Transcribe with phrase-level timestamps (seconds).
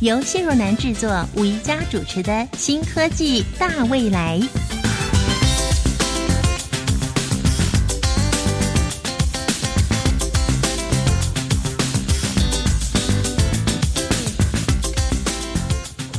[0.00, 4.40] 由谢若楠制作、吴一佳主持的《新科技大未来》。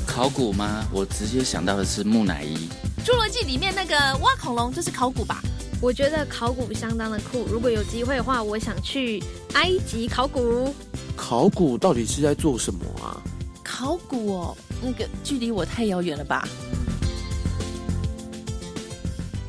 [0.05, 0.88] 考古吗？
[0.94, 2.70] 我直接想到的是木乃伊。
[3.03, 5.41] 侏罗纪里面那个挖恐龙就是考古吧？
[5.81, 10.72] 我觉得考古相当的酷，如果有机会的话，我想去埃及考古。
[11.16, 13.17] 考古到底是在做什么啊？
[13.81, 16.48] 考古哦，那个距离我太遥远了吧？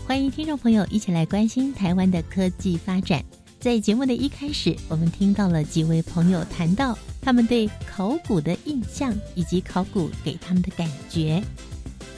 [0.06, 3.22] 欢迎听众朋友一起来关心台湾的科技发展。
[3.60, 11.44] 在节目的一开始，我们听到了几位朋友谈到他们对考古的印象以及考古给他们的感觉。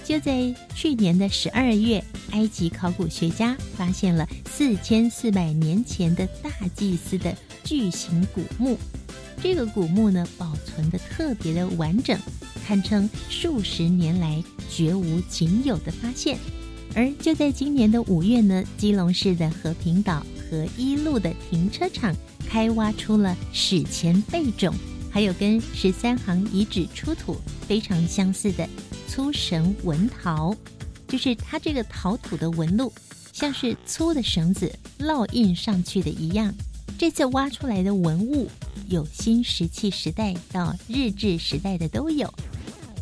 [0.05, 8.79] 就在去年的十二月，埃及考古学家发现了四千四百年前的大祭司的巨型古墓。
[9.43, 12.19] 这个古墓呢，保存的特别的完整，
[12.67, 16.39] 堪称数十年来绝无仅有的发现。
[16.95, 22.15] 而就在今年的五月呢，基隆市的和平岛和一路的停车场
[22.47, 24.73] 开挖出了史前贝种，
[25.15, 27.37] 还有跟十三行遗址出土
[27.69, 28.69] 非常相似的。
[29.07, 30.53] 粗绳纹陶，
[31.07, 32.93] 就是它这个陶土的纹路，
[33.33, 36.53] 像是粗的绳子烙印上去的一样。
[36.99, 38.51] 这次挖出来的文物，
[38.89, 42.29] 有新石器时代到日治时代的都有，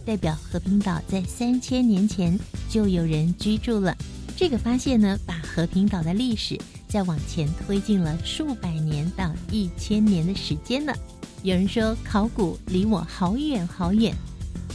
[0.05, 3.97] 代表和平岛在三千年前就有人居住了。
[4.37, 10.95] 这个发现呢，把和平岛的历史再往前推进了数百年到一千年的时间了。
[11.45, 14.15] 有人说，考古离我好远好远。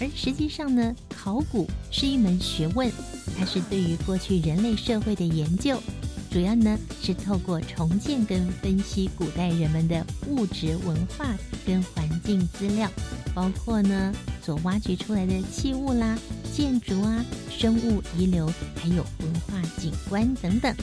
[0.01, 2.91] 而实际上呢，考古是一门学问，
[3.37, 5.81] 它是对于过去人类社会的研究，
[6.29, 11.25] 主要呢是透过重建跟分析古代人们的物质文化
[11.65, 12.91] 跟环境资料，
[13.33, 14.13] 包括呢
[14.43, 16.19] 所挖掘出来的器物啦、
[16.53, 18.45] 建筑啊、生物遗留，
[18.75, 20.75] 还有文化景观等等。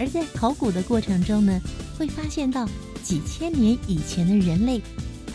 [0.00, 1.60] 而在考古的过程中呢，
[1.98, 2.66] 会发现到
[3.02, 4.80] 几千年以前的人类。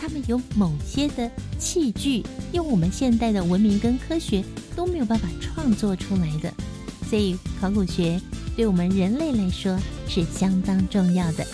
[0.02, 1.30] 他们有某些的
[1.60, 4.42] 器具，用我们现代的文明跟科学
[4.74, 6.52] 都没有办法创作出来的，
[7.08, 8.20] 所以考古学
[8.56, 11.46] 对我们人类来说是相当重要的。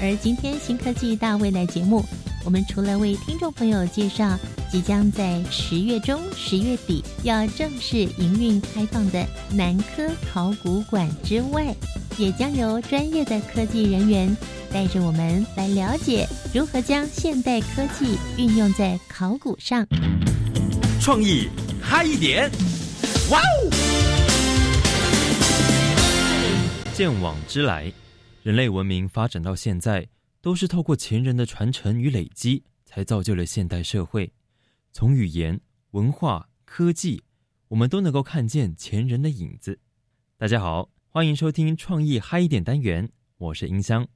[0.00, 2.04] 而今天新科技大未来节目，
[2.44, 4.38] 我们除了为听众朋友介绍
[4.70, 11.74] 即将在十月中、十月底要正式营运开放的南科考古馆之外，
[12.16, 14.36] 也将由专业的科技人员。
[14.70, 19.86] 带着我们来了解如何将现代科技运用在考古上。
[21.00, 21.48] 创意
[21.80, 22.50] 嗨一点，
[23.30, 23.70] 哇哦！
[26.92, 27.90] 见往之来，
[28.48, 30.08] 人类文明发展到现在，
[30.40, 34.32] 都是透过前人的传承与累积，才造就了现代社会。
[34.90, 35.60] 从语言、
[35.90, 37.22] 文化、科技，
[37.68, 39.78] 我们都能够看见前人的影子。
[40.38, 44.08] 大家好，欢迎收听创意嗨一点单元，我是音香。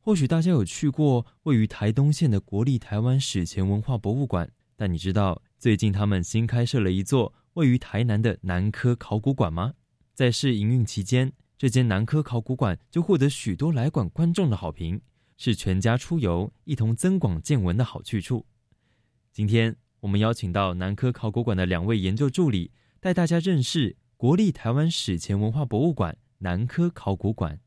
[0.00, 9.74] 或许大家有去过位于台东县的国立台湾史前文化博物馆，但你知道最近他们新开设了一座位于台南的南科考古馆吗？
[10.14, 11.30] 在试营运期间，
[11.64, 15.00] 这间南科考古馆就获得许多来馆观众的好评，
[15.38, 18.44] 是全家出游一同增广见闻的好去处。
[19.32, 22.70] 今天我们邀请到南科考古馆的两位研究助理，
[23.00, 27.58] 带大家认识国立台湾史前文化博物馆南科考古馆。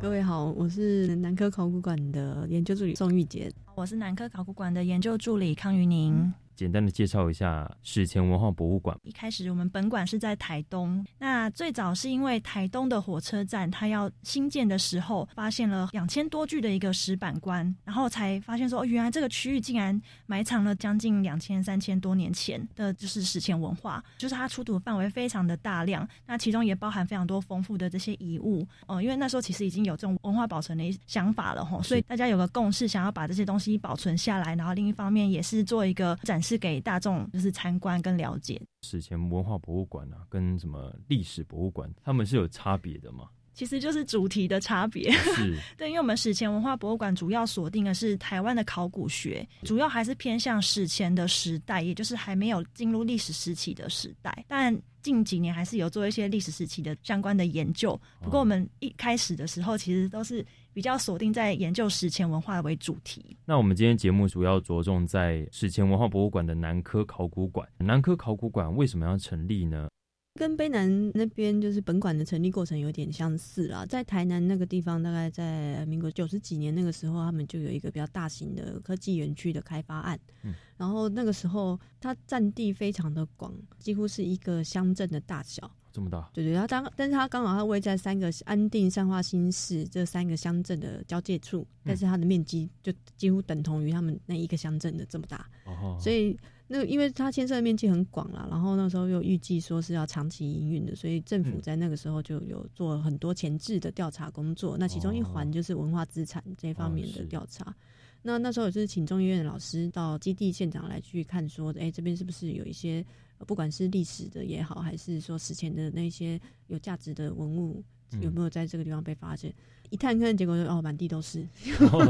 [0.00, 6.32] 各位好，我是南科考古馆的研究助理宋玉杰，我是南科考古馆的研究助理康于宁。
[6.54, 8.96] 简单的介绍一下史前文化博物馆。
[9.02, 28.66] 一开始我们本馆是在台东，那最早是因为台东的火车站它要新建的时候，发现了两千多具的一个石板棺，然后才发现说，哦，原来这个区域竟然埋藏了将近两千三千多年前的就是史前文化，就是它出土范围非常的大量，那其中也包含非常多丰富的这些遗物。
[28.86, 36.43] 哦，因为那时候其实已经有这种文化保存的想法了吼，所以大家有个共识，想要把这些东西保存下来，然后另一方面也是做一个展。
[36.44, 43.28] 是给大众就是参观跟了解史前文化博物馆啊，跟什么历史博物馆，他们是有差别的吗？
[43.54, 45.12] 其实就是主题的差别。
[45.12, 54.44] 是 对，因为我们史前文化博物馆主要锁定的是台湾的考古学，主要还是偏向史前的时代，也就是还没有进入历史时期的时代。
[54.48, 58.00] 但近几年还是有做一些历史时期的相关的研究。
[58.22, 63.36] 不过我们一开始的时候，其实都是比较锁定在研究史前文化为主题。
[63.44, 67.68] 那我们今天节目主要着重在史前文化博物馆的南科考古馆。
[67.76, 69.88] 南科考古馆为什么要成立呢？
[70.36, 80.18] 跟卑南那边就是本馆的成立过程有点相似啦，在台南那个地方，大概在民国九十几年那个时候，他们就有一个比较大型的科技园区的开发案。
[80.42, 85.70] 嗯，然后那个时候它占地非常的广，几乎是一个乡镇的大小。
[85.92, 86.28] 这么大？
[86.34, 95.48] 对对，它当但是它刚好它位在三个安定、善化、新市这三个乡镇的交界处，但是它的面积就几乎等同于他们那一个乡镇的这么大。
[95.64, 96.36] 哦，所以。
[96.66, 104.76] 那因为它牵涉的面积很广了，然后那时候又预计说是要长期营运的，所以政府在那个时候就有做很多前置的调查工作。
[104.78, 107.74] 那其中一环就是文化资产这方面的调查。
[108.22, 113.04] 那那时候也是请中医院的老师到基地现场来去看，说，哎，这边是不是有一些
[113.46, 117.84] 不管是历史的也好，还是说史前的那些有价值的文物，
[118.22, 119.54] 有没有在这个地方被发现？
[119.94, 121.46] 一探看，结果就哦，满地都是，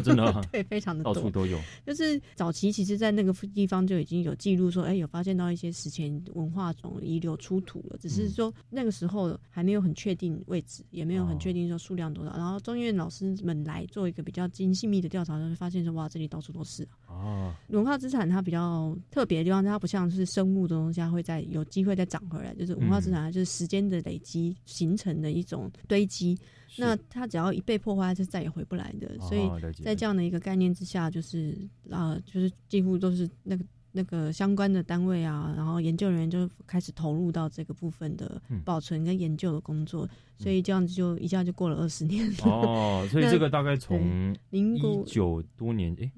[0.03, 1.61] 真的， 对，非常的到处都有。
[1.87, 12.33] 就是早期其实，在那个地方就已经有记录说，哎，有发现到一些史前文化种遗留出土了，只是说那个时候还没有很确定位置，也没有很确定说数量多少。
[12.33, 17.55] 然后中医院老师们来做一个比较精细密的调查，就会发现说，哇，这里到处都是啊。
[17.69, 22.55] 文化资产它比较特别的地方，它不像是生物的东西，它会在有机会再长回来。
[22.55, 26.39] 就是文化资产，它就是时间的累积形成的一种堆积。
[26.79, 29.19] 那它只要一被破坏，就再也回不来的。
[29.21, 29.49] 所以
[29.83, 31.57] 在这样的一个概念之下，就是
[31.91, 40.09] 啊，就是几乎都是那个那个相关的单位啊，然后研究人员就开始投入到这个部分的保存跟研究的工作。
[40.37, 42.29] 所以这样子就一下就过了二十年。
[42.43, 46.11] 哦，所以 这个大概从一九多年，哎，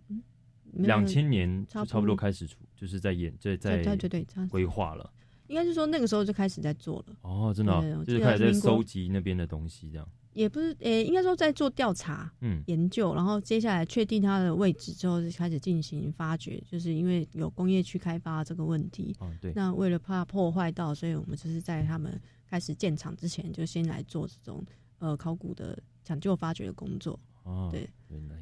[0.72, 5.12] 两千年差不多开始出，就是在演在在对对对规划了。
[5.48, 7.14] 应该是说那个时候就开始在做了。
[7.20, 10.08] 哦，真的，就是开始在收集那边的东西，这样。
[10.36, 16.62] 也不是，诶，应该说在做调查、嗯，研究，然后接下来确定它的位置之后，就开始进行发掘。
[16.70, 19.50] 就是因为有工业区开发这个问题，哦，对。
[19.56, 24.62] 那为了怕破坏到，所以我们就是在他们开始建厂之前，就先来做这种
[24.98, 27.18] 呃考古的抢救发掘的工作。
[27.44, 27.88] 哦，对。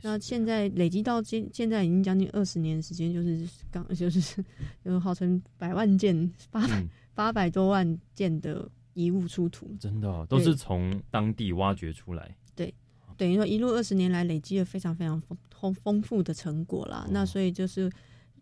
[0.03, 4.45] 那现在累积到现现在已经将近二十年时间，就是刚 就是
[4.85, 8.69] 就号称百万件八百八百多万件的。
[8.95, 12.37] 遗物出土，真的都是从当地挖掘出来。
[12.57, 12.73] 对，
[13.17, 15.21] 等于说一路二十年来累积了非常非常
[15.61, 17.07] 丰丰富的成果啦。
[17.11, 17.91] 那所以就是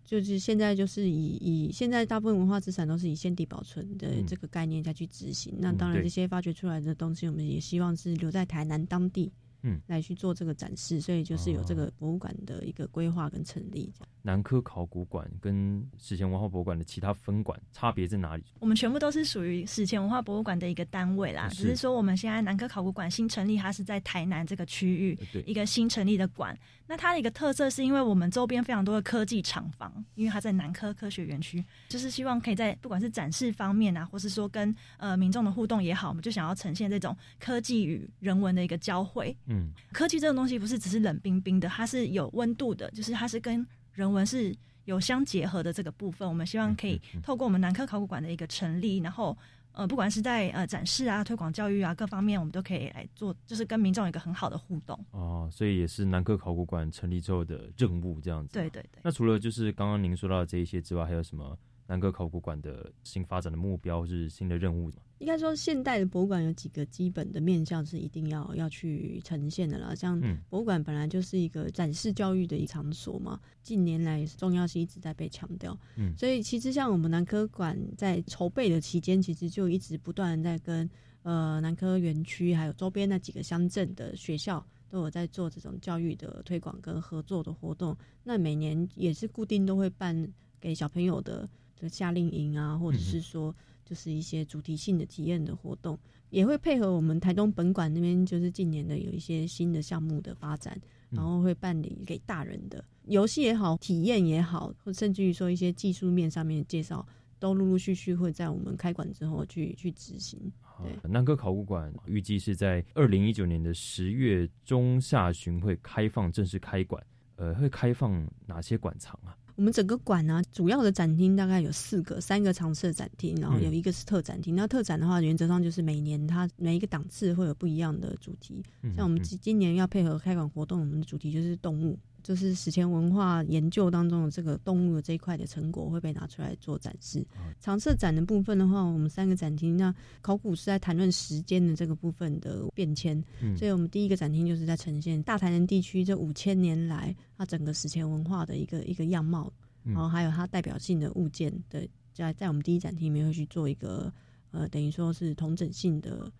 [0.05, 5.55] 就是现在就是以以现在大部分文化资产都是以现地保存的这个概念再去执行。
[5.59, 9.33] 那当然这些发掘出来的东西，我们也希望是留在台南当地。
[9.63, 13.93] 嗯，来去做这个展示，所以就是有这个博物馆的一个规划跟成立。
[14.23, 18.45] 南科考古馆跟史前文化博物馆的其他分馆差别在哪里？
[18.61, 26.57] 我们全部都是属于史前文化博物馆的一个单位啦，只是说我们现在南科考古馆新成立，它是在台南这个区域一个新成立的馆。
[26.87, 39.35] 那它的一个特色是因为我们周边非常多的科技厂房，因为它在南科科学园区，就是希望可以在不管是展示方面啊，或是说跟呃民众的互动也好，我们就想要呈现这种科技与人文的一个交汇。
[39.47, 39.52] 嗯，
[39.93, 44.55] 科技这种东西不是只是冷冰冰的，它是有温度的，就是它是跟人文是
[44.85, 46.29] 有相结合的这个部分。
[46.29, 49.37] 我们希望可以透过我们南科考古馆的一个成立，然后
[49.73, 54.99] 呃，不管是在呃展示啊、推广教育啊各方面，我们都可以来做，就是跟民众有一个很好的互动。
[55.13, 58.55] 哦，所以也是南科考古馆成立之后的任务这样子。
[58.55, 59.01] 对对对。
[59.03, 61.59] 那除了就是刚刚您说到的这一些之外，还有什么？
[61.87, 69.95] 南科考古馆的新发展的目标是新的任务应该说，现代的博物馆有几个基本的面向是一定要要去呈现的啦。
[69.95, 75.79] 像博物馆本来就是一个展示教育的一场所嘛，近年来重要性一直在被强调。
[75.95, 80.91] 嗯，所以其实像我们南科馆在筹备的期间，其实就一直不断在跟
[81.23, 87.97] 呃南科园区还有周边那几个乡镇的学校都有在做这种教育的推广跟合作的活动。
[88.25, 91.49] 那每年也是固定都会办给小朋友的。
[91.89, 95.99] 夏令营啊，或者是说，就是一些主题性的体验的活动，
[96.31, 107.07] 也会配合我们台东本馆那边，就是近年的有一些新的项目的发展，然后会办理给大人的游戏也好，体验也好，或甚至于说一些技术面上面的介绍，
[107.39, 110.41] 都陆陆续续会在我们开馆之后去去执行。
[110.83, 117.05] 对，南科考古馆预计是在二零一九年的十月中下旬会开放正式开馆。
[117.37, 119.37] 呃，会开放哪些馆藏啊？
[119.57, 124.55] 我们整个馆呢，主要的展厅大概有四个，三个常设展厅，然后有一个是特展厅。
[124.55, 128.63] 那特展的话，原则上就是每年它每一个档次会有不一样的主题。
[128.97, 131.99] 像我们今今年要配合开馆活动，我们的主题就是动物。
[132.23, 137.27] 就是史前文化研究当中的这个动物的这一块的成果会被拿出来做展示。
[137.61, 143.23] 常设展的部分的话，我们三个展厅，那考古是在谈论时间的这个部分的变迁，
[143.57, 149.53] 所以我们第一个展厅就是在呈现大台南地区这五千年来它整个史前文化的一个一个样貌，
[149.83, 154.13] 然后还有它代表性的物件的，在在我们第一展厅里面会去做一个
[154.53, 156.31] 呃，等于说是同整性的。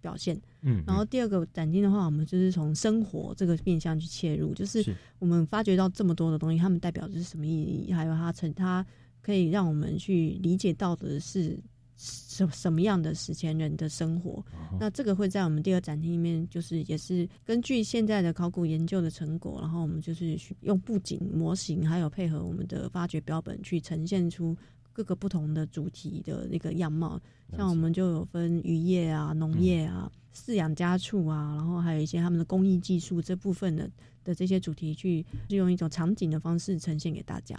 [0.00, 7.92] 表现，嗯，然后第二个展厅的话，我们就是从生活这个面向去切入，就是我们发掘到这么多的东西，他们代表的是什么意义？
[7.92, 8.84] 还有它成，它
[9.20, 11.58] 可以让我们去理解到的是
[11.96, 14.44] 什什么样的史前人的生活。
[14.78, 24.56] 那这个会在我们第二展厅里面，就是也是根据现在的考古研究的成果，然后我们就是用布景模型，还有配合我们的发掘标本去呈现出。
[24.92, 27.20] 各个不同的主题的那个样貌，
[27.56, 33.90] 像我们就有分渔业啊、农业啊、饲养家畜啊，然后还有一些他们的工艺技术这部分的
[34.24, 37.56] 的这些主题，去是用一种场景的方式呈现给大家。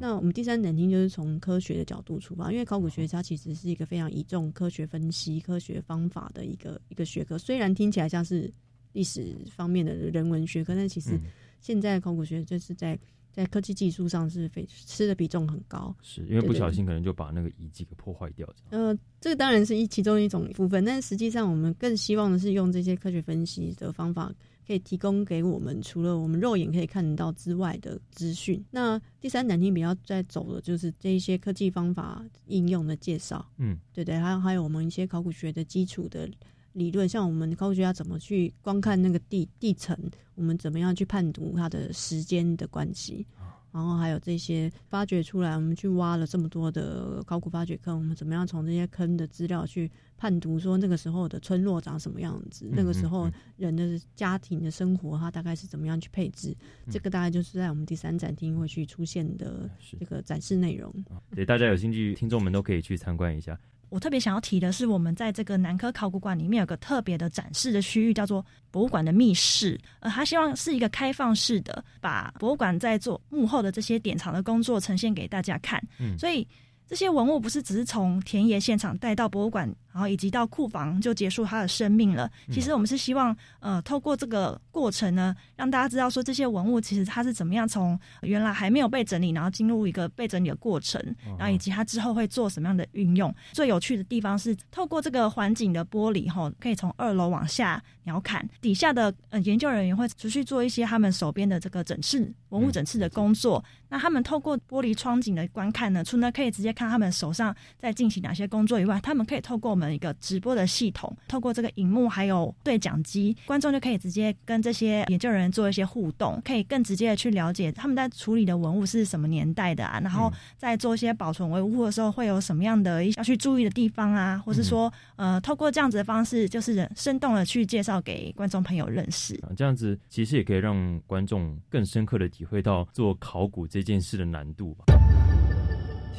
[0.00, 7.38] 那我们第三展厅就是从科学的角度出发，因为考古学它其实是一个非常倚重科学分析、科学方法的一个一个学科。
[7.38, 8.52] 虽然听起来像是
[8.92, 11.20] 历史方面的人文学科，但其实
[11.60, 12.98] 现在考古学就是在。
[13.32, 18.48] 在科技技术上是非吃的比重很高，是因为不小心可能就把那个遗迹给破坏掉。
[18.70, 24.32] 呃，这个当然是一其中一种部分，但实际上我们更希望的是用这些科学分析的方法，
[24.66, 28.64] 可以提供给我们除了我们肉眼可以看得到之外的资讯。
[28.70, 36.28] 那第三展厅比较在走的就是这一些科技方法应用的介绍，嗯，对对，还有还有我们一些考古学的基础的。
[36.72, 39.96] 理论像我们考古学家怎么去观看那个地地层，
[40.34, 43.26] 我们怎么样去判读它的时间的关系，
[43.72, 56.56] 然后还有这些发掘出来，我们去挖了这么多的考古发掘坑，我们怎么样从这些坑的资料去判读说那个时候的村落长什么样子，那个时候人的家庭的生活，它大概是怎么样去配置，
[56.90, 60.92] 这个大概就是在我们第三展厅会去出现的这个展示内容。
[61.34, 63.58] 对，大家有兴趣，听众们都可以去参观一下。
[63.90, 69.78] 我特别想要提的是，我们在这个南科考古馆里面有个特别的展示的区域，叫做博物馆的密室。
[69.98, 75.82] 呃，他希望是一个开放式的，把博物馆在做幕后的这些典藏的工作呈现给大家看。
[75.98, 76.46] 嗯，所以
[76.86, 79.68] 这些文物不是只是从田野现场带到博物馆。
[79.92, 82.30] 然后以及到库房就结束他的生命了。
[82.50, 91.02] 其实我们是希望，呃，透过这个过程呢，让大家知道说这些文物其实它是怎么样从原来还没有被整理，然后进入一个被整理的过程，
[91.38, 93.34] 然后以及它之后会做什么样的运用。
[93.52, 103.62] 最有趣的地方是，透过这个环境的玻璃，哈，可以从二楼往下鸟瞰，底下的呃研究人员会持续做一些他们手边的这个整饰文物整饰的工作。
[103.88, 129.40] 那他们透过玻璃窗景的观看呢，除了可以直接看他们手上在进行哪些工作以外，他们可以透过们一个直播的系统，透过这个荧幕还有对讲机，观众就可以直接跟这些研究人员做一些互动，可以更直接的去了解他们在处理的文物是什么年代的啊，然后在做一些保存维护的时候会有什么样的要去注意的地方啊，或是说呃，透过这样子的方式，就是生动的去介绍给观众朋友认识。
[129.56, 134.84] 这样子其实也可以让观众更深刻的体会到做考古这件事的难度吧。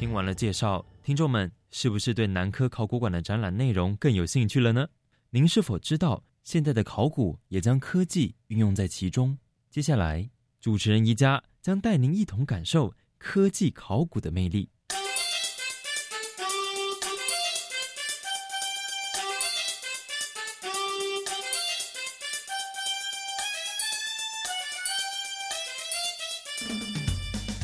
[0.02, 4.88] 听完了介绍，听众们是不是对南科考古馆的展览内容更有兴趣了呢？
[5.30, 9.38] 您是否知道现在的考古也将科技运用在其中？
[9.70, 10.28] 接下来，
[10.58, 14.70] 主持人宜家将带您一同感受科技考古的魅力。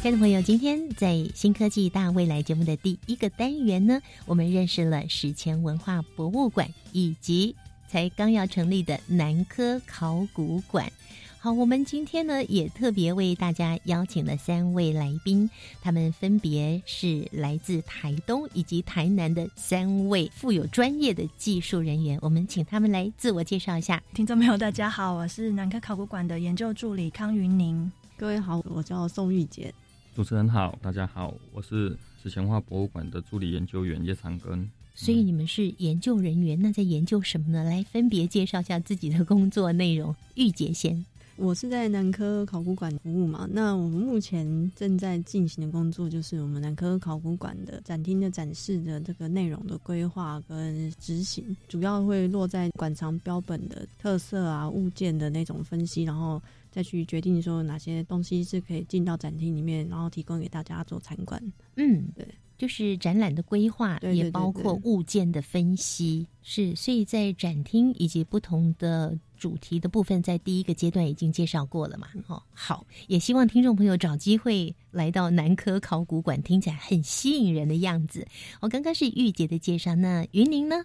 [0.09, 7.55] 亲爱的朋友，今天在新科技大未来节目的第一个单元呢，我们认识了史前文化博物馆以及
[7.87, 10.91] 才刚要成立的南科考古馆。
[11.39, 15.51] 好，我们今天呢也特别为大家邀请了三位来宾，
[15.83, 22.19] 他们分别是来自台东以及台南的三位富有专业的技术人员。
[22.23, 24.03] 我们请他们来自我介绍一下。
[24.15, 27.93] 听众朋友，大家好，我是南科考古馆的研究助理康云宁。
[28.17, 29.71] 各位好，我叫宋玉杰。
[30.19, 34.69] 主持人好，大家好，我是史前化博物馆的助理研究员叶长根。
[34.93, 37.63] 所以你们是研究人员，那在研究什么呢？
[37.63, 40.13] 来分别介绍一下自己的工作内容。
[40.35, 41.07] 玉洁先，
[41.37, 61.43] 我是在南科考古馆服务嘛，那我们目前正在进行的工作就是我们南科考古馆的展厅的展示的这个内容的规划跟执行，主要会落在馆藏标本的特色啊、物件的那种分析，然后再去决定说哪些东西是可以进到展厅里面，然后提供给大家做参观。
[61.77, 62.27] 嗯，对。
[62.57, 66.75] 就是展览的规划，也包括物件的分析，是。
[66.75, 72.09] 所以在展厅以及不同的主题的部分，在第一个阶段已经介绍过了嘛？
[72.27, 78.27] 哦，好，也希望听众朋友找机会来到南科考古馆，听起来很吸引人的样子。
[78.61, 80.83] 我刚刚是玉洁的介绍，那云宁呢？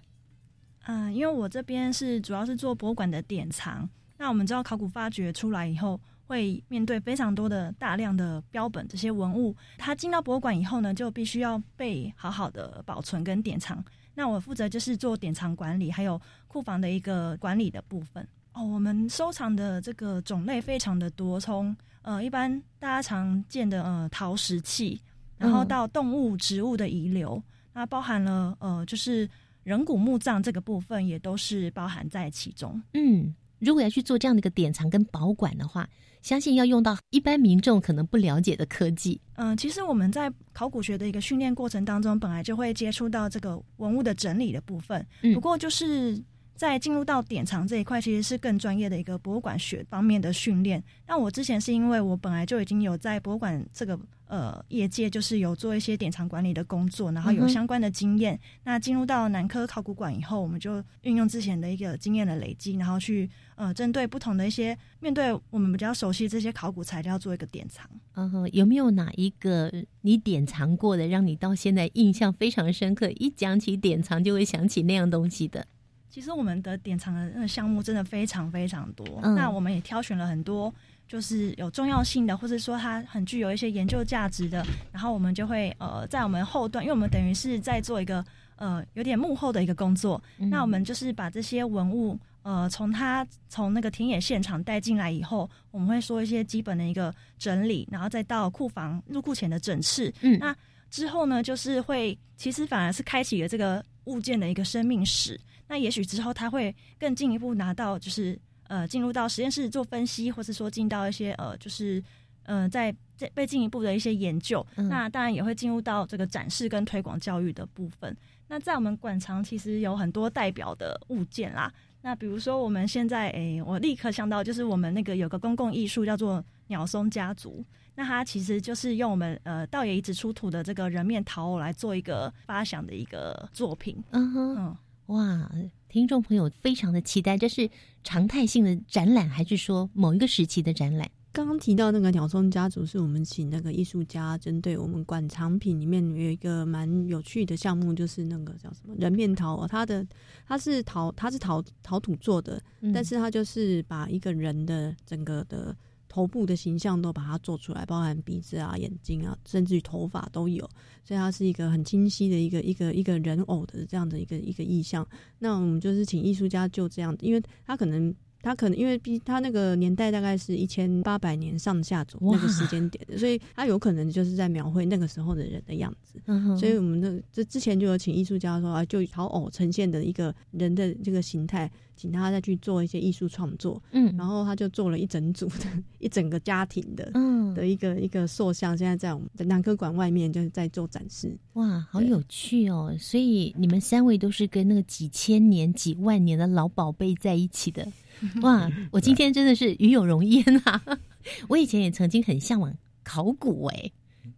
[0.85, 3.89] 嗯，因为我这边是主要是做博物馆的典藏，
[4.23, 5.99] 那我们知道考古发掘出来以后。
[6.25, 13.83] 会面对非常多的大量的标本这些文物，它进到博物馆以后呢，就必须要被好好的保存跟典藏。
[14.15, 18.25] 那我负责就是做典藏管理，还有库房的一个管理的部分。
[18.53, 22.49] 哦，我们收藏的这个种类非常的多，从呃一般
[22.79, 24.99] 大家常见的呃陶石器，
[25.37, 29.29] 然后到动物、植物的遗留，那包含了呃就是
[29.63, 32.81] 人骨墓葬这个部分，也都是包含在其中。
[32.93, 35.87] 嗯，如果要去做这样的一个典藏跟保管的话。
[36.21, 39.19] 相信要用到一般民众可能不了解的科技。
[39.35, 45.05] 嗯，其实我们在考古学的一个训练过程当中，本来就会接触到这个文物的整理的部分。
[45.21, 46.17] 嗯不过就是
[46.55, 50.83] 在进入到典藏这一块，其实是更专业的一个博物馆学方面的训练。
[51.07, 53.99] 那我之前是因为我本来就已经有在博物馆这个。
[54.25, 58.39] 呃，业界就是有做一些典藏管理的工作，然后有相关的经验。
[58.63, 67.87] 那进入到南科考古馆以后，我们就运用之前的一个经验的累积，然后去呃，针对不同的一些面对我们比较熟悉这些考古材料做一个典藏。
[68.15, 73.11] 嗯哼，有没有哪一个你典藏过的，让你到现在印象非常深刻？
[73.11, 75.67] 一讲起典藏，就会想起那样东西的。
[76.13, 80.71] 其实我们的典藏的那个项目真的非常非常多，那我们也挑选了很多。
[81.07, 88.23] 就是有重要性的，或者说它很具有一些研究价值的，然后我们就会呃在我们后段，因为我们等于是在做一个
[88.57, 100.55] 呃有点幕后的一个工作，那我们就是把这些文物呃从它从那个田野现场带进来以后，我们会说一些基本的一个整理，然后再到库房入库前的整饰，嗯，那
[100.89, 105.39] 之后呢就是会其实反而是开启了这个物件的一个生命史，
[105.73, 108.39] 那也许之后他会更进一步拿到就是。
[108.69, 112.01] 呃，进入到实验室做分析，或是说进到一些呃，就是
[112.43, 118.17] 呃，在在被进一步的一些研究，那当然也会进入到这个展示跟推广教育的部分。
[118.47, 127.63] 那在我们馆藏其实有很多代表的物件啦，那比如说我们现在诶，我立刻想到就是我们那个有个公共艺术叫做鸟松家族，
[127.95, 134.01] 那它其实就是用我们呃道爷遗址出土的这个人面陶偶来做一个发想的一个作品。
[134.11, 135.51] 嗯哼，哇。
[135.89, 137.69] 听众朋友非常的期待，这是
[138.03, 141.07] 常态性的展览，还是说某一个时期的展览？
[141.31, 150.05] 刚刚提到那个鸟松家族，是我们请那个艺术家针对我们馆藏品里面有一个蛮有趣的项目，就是那个叫什么人面陶，它的
[150.47, 152.59] 它是陶，它是陶陶土做的，
[152.93, 155.75] 但是它就是把一个人的整个的。
[156.13, 160.63] 头部的形象都把它做出来，包含鼻子啊、眼睛啊，甚至于头发都有，
[161.03, 165.03] 所以它是一个很清晰的一个一个一个人偶的这样的一个一个意象。
[165.39, 168.13] 那我们就是请艺术家就这样，因为他可能。
[168.45, 176.19] 他可能因为毕他那个年代大概是一千八百年上下左右那个时间点，所以他有可能就是在描绘那个时候的人的样子。
[176.59, 181.71] 所以我们的这之前就有请艺术家说啊，就陶偶呈现的一个人的这个形态，
[182.03, 183.81] 请他再去做一些艺术创作。
[183.93, 185.65] 嗯，然后他就做了一整组的
[185.99, 191.33] 一整个家庭的，嗯，的一个一个塑像，现在在我们的南科馆外面就是在做展示。
[191.53, 192.93] 哇，好有趣哦！
[192.99, 197.87] 所以你们三位都是跟那个几千年、几万年的老宝贝在一起的。
[198.43, 200.83] 哇，我今天真的是与有荣焉啊！
[201.47, 203.91] 我以前也曾经很向往考古哎，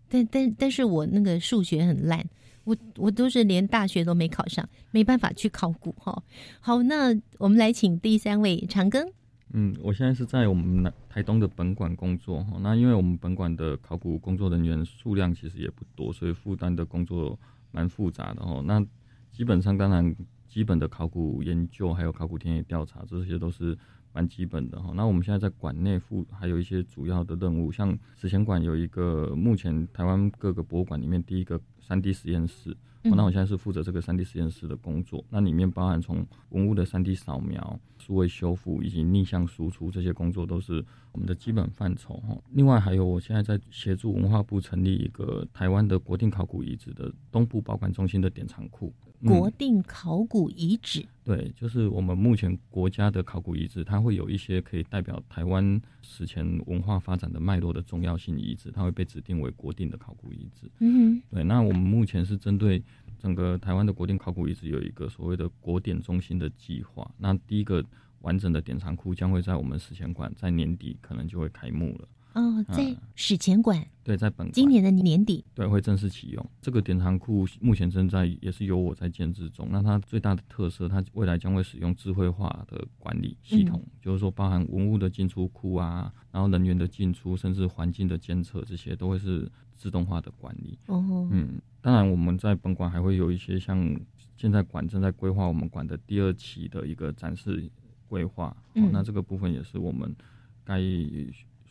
[0.07, 2.23] 但但但是我那个数学很烂，
[2.65, 6.21] 我我都是连大学都没考上，没办法去考古哈。
[6.59, 9.09] 好，那我们来请第三位长庚。
[9.53, 12.57] 嗯，我现在是在我们台东的本馆工作哈。
[12.59, 17.39] 那因为我们本馆的考古工作人员数量其实也不多，所以负担的工作
[17.71, 18.61] 蛮复杂的哦。
[18.65, 18.85] 那
[19.31, 20.13] 基本上当然。
[20.47, 23.77] 基本的考古研究，还有考古田野调查，这些都是
[24.13, 24.93] 蛮基本的哈。
[24.95, 42.35] 那我们现在在馆内负还有一些主要的任务，像史前馆有一个目前台湾各个博物馆里面第一个三 D 实验室，那我现在是负责这个三 D 实验室的工作，那里面包含从文物的三 D 扫描、数位修复以及逆向输出这些工作都是我们的基本范畴哈。
[42.51, 48.91] 另外还有，我现在在协助文化部成立一个台湾的国定考古遗址的东部保管中心的典藏库。
[49.23, 60.69] 国定考古遗址，对，就是我们目前国家的考古遗址，它会有一些可以代表台湾史前文化发展的脉络的重要性遗址，它会被指定为国定的考古遗址。
[60.79, 61.43] 嗯，对。
[61.43, 62.83] 那我们目前是针对
[63.17, 67.09] 整个台湾的国定考古遗址有一个所谓的国典中心的计划。
[67.17, 67.83] 那第一个
[68.21, 72.07] 完整的典藏库将会在我们史前馆在年底可能就会开幕了。
[72.35, 79.67] 哦，在史前馆对，在本今年的年底对会正式启用这个典藏库，目前正在也是由我在建制中。
[79.71, 90.77] 那它最大的特色，它未来将会使用智慧化的管理系统，就是说包含文物的进出库啊，然后人员的进出，甚至环境的监测，这些都会是自动化的管理。
[90.87, 93.97] 哦，嗯，当然我们在本馆还会有一些像
[94.35, 97.71] 现在馆正在规划我们馆的第二期的一个展示
[98.09, 98.55] 规划。
[98.73, 100.13] 嗯，那这个部分也是我们
[100.65, 100.81] 该。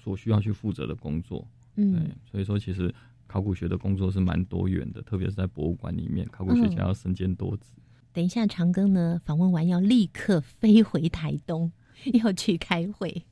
[0.05, 2.95] 所需要去负责的工作，嗯，对，所以说其实
[3.27, 7.73] 考古学的工作是蛮多元的，特别是在博物馆里面，考古学家要身兼多职。
[8.13, 11.73] 等一下，长庚呢访问完要立刻飞回台东，
[12.23, 13.25] 要去开会。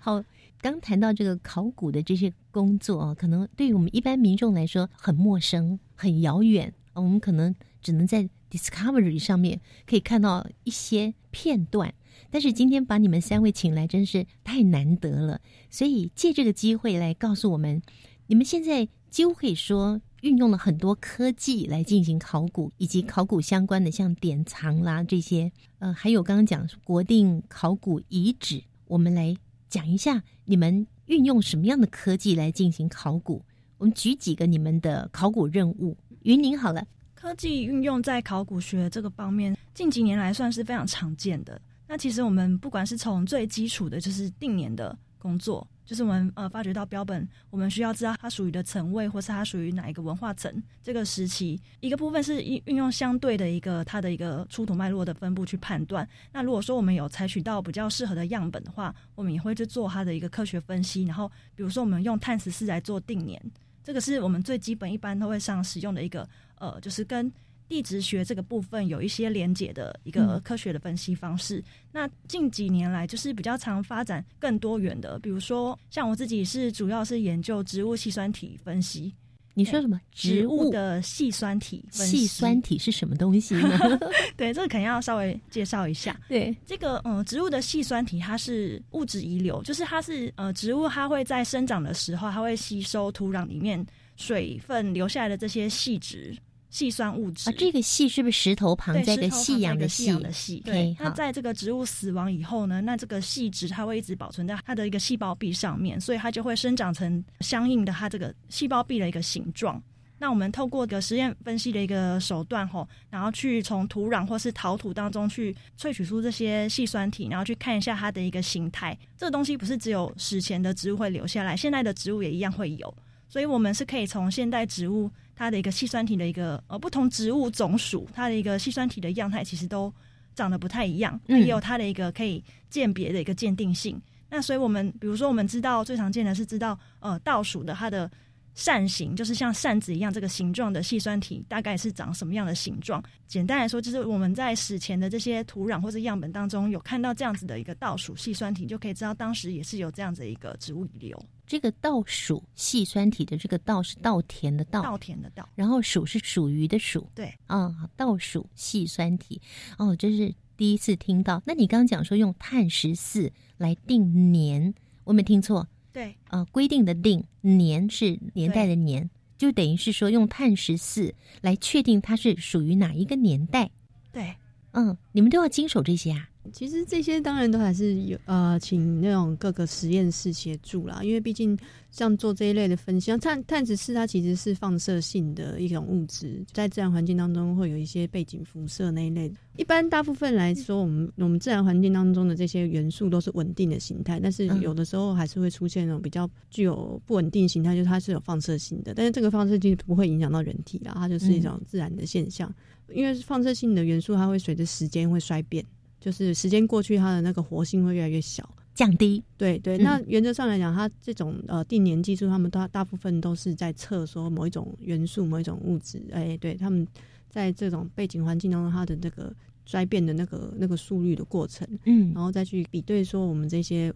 [0.00, 0.24] 好，
[0.60, 11.94] 刚谈到这个考古的这些工作啊，可能对于我们一般民众来说很陌生、很遥远，我们可能只能在 Discovery 上面可以看到一些片段。
[12.30, 15.40] 但是今天把你们三位请来，真是太难得了。
[15.70, 17.80] 所以借这个机会来告诉我们，
[18.26, 29.36] 你们现在几乎可以说运用了很多科技来进行考古，以及考古相关的像典藏啦这些，呃，还有刚刚讲国定考古遗址，我们来
[29.68, 33.42] 讲一下你们运用什么样的科技来进行考古。
[33.78, 35.96] 我们举几个你们的考古任务。
[36.22, 41.60] 云宁好了，科技运用在考古学这个方面，近几年来算是非常常见的。
[41.86, 51.60] 那其实我们不管是从最基础的，就是定年的工作，就是我们呃发掘到标本，我们需要知道它属于的层位，或是它属于哪一个文化层这个时期。
[51.80, 56.08] 一个部分是运运用相对的一个它的一个出土脉络的分布去判断。
[56.32, 61.04] 那如果说我们有采取到比较适合的样本的话，我们也会去做它的一个科学分析。
[61.04, 63.40] 然后比如说我们用碳十四来做定年，
[63.84, 67.32] 这个是我们最基本一般都会上使用的一个呃，就是跟。
[67.68, 71.62] 地质学这个部分有一些连结的一个科学的分析方式。
[71.92, 79.14] 那近几年来，就是比较常发展更多元的，比如说像我自己是主要是研究植物细酸体分析。
[79.58, 79.98] 你说什么？
[80.12, 81.82] 植物的细酸体？
[81.90, 83.78] 细酸体是什么东西呢？
[84.36, 86.20] 对，这个肯定要稍微介绍一下。
[86.28, 93.82] 对，这个嗯，植物的细酸体它是物质遗留，就是它是呃，植物它会在生长的时候，它会吸收土壤里面
[94.16, 96.36] 水分留下来的这些细质。
[96.70, 100.60] 细酸物质啊，这个“细”是不是石头旁在个细氧的“细”的“细”？
[100.66, 100.94] 对。
[100.98, 109.82] 那在这个植物死亡以后呢，那这个细质它会一直保存在它的一个细胞壁上面，所以它就会生长成相应的它这个细胞壁的一个形状。
[110.18, 118.98] 那我们透过个实验分析的一个手段吼，然后去从土壤或是陶土当中去萃取出这些细酸体，然后去看一下它的一个形态。
[119.18, 122.94] 这个东西不是只有史前的植物会留下来，现在的植物也一样会有。
[123.28, 129.92] 所以我们是可以从现代植物它的一个细酸体的一个呃不同植物种属它的一个细酸体的样态，其实都
[130.34, 134.00] 长得不太一样，那也有它的一个可以鉴别的一个鉴定性。
[134.28, 138.10] 那所以我们比如说我们知道最常见的是知道呃倒数的它的。
[138.56, 143.04] 扇形就是像扇子一样这个形状的细酸体，大概是长什么样的形状？
[143.28, 151.22] 简单来说，就是我们在史前的这些土壤或者样本当中有看到这样子的一个倒数细酸体，就可以知道当时也是有这样子一个植物遗留。
[151.46, 159.38] 这个倒数细酸体的这个倒是稻田的稻，稻田的稻，然后属是属于的属，对啊，倒数细酸体
[159.76, 161.42] 哦，这是第一次听到。
[161.44, 165.68] 那你刚刚讲说用碳十四来定年，我没听错。
[165.96, 173.70] 对，呃，规定的定年是年代的年，就等于是说用碳十四来确定它是属于哪一个年代。
[174.12, 174.34] 对，
[174.72, 176.28] 嗯，你们都要经手这些啊。
[176.52, 181.58] 其实这些当然都还是有呃，请那种各个实验室协助啦，因为毕竟
[181.90, 189.32] 像做这一类的分析，像碳碳十四它其实是放射性的一种物质，在自然环境当中会有一些背景辐射那一类。
[189.56, 202.52] 一般大部分来说，我们我们自然环境当中的这些元素都是稳定的形态，但是有的时候还是会出现那种比较具有不稳定形态，就是它是有放射性的，但是这个放射性不会影响到人体啦，它就是一种自然的现象。
[202.92, 205.64] 因为放射性的元素，它会随着时间会衰变。
[206.06, 208.48] 就是时间过去，它的那个活性会越来越小。
[208.76, 209.20] 降低。
[209.36, 216.86] 对对，那原则上来讲，它这种呃定年技术，他们大大部分都是在测说某一种元素、某一种物质，哎，对他们
[217.28, 223.92] 在这种背景环境当中，它的那个衰变的那个那个速率的过程，嗯，然后再去比对说我们这些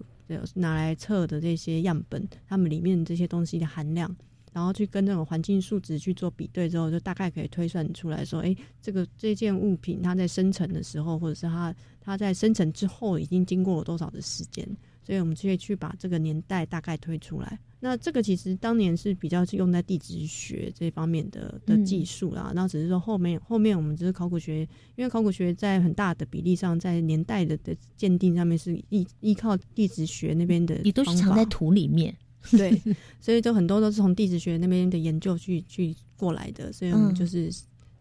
[0.54, 4.12] 拿来测的这些样本，它们里面这些东西的含量。
[4.52, 14.66] 然后去跟那种环境数值去做比对之后，就大概可以推算出来说，哎，这个这件物品它在生成的时候，或者是它它在生成之后已经经过了多少的时间，
[15.04, 17.58] 所以我们就可以去把这个年代大概推出来。
[17.82, 32.14] 那这个其实当年是比较是用在地质学这方面的的技术啦，那只是说后面后面我们就是考古学，因为考古学在很大的比例上在年代的的鉴定上面是依依靠地质学那边的，你都是藏在土里面。
[32.56, 32.80] 对，
[33.20, 37.50] 所以就很多都是从地质学那边的研究去去过来的，所以我们就是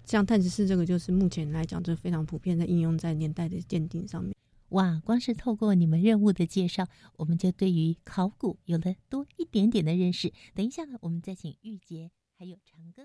[0.05, 4.33] 像碳十四这个，就是目前来讲就非常普遍的应用在年代的鉴定上面。
[4.69, 6.85] 哇，光是透过你们任务的介绍，
[7.17, 10.31] 我们就对于考古有了多一点点的认识。
[10.53, 13.03] 等一下呢，我们再请玉洁还有长庚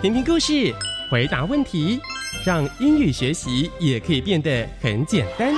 [0.00, 0.72] 听听故事，
[1.10, 2.00] 回答问题。
[2.44, 5.54] 让英语学习也可以变得很简单。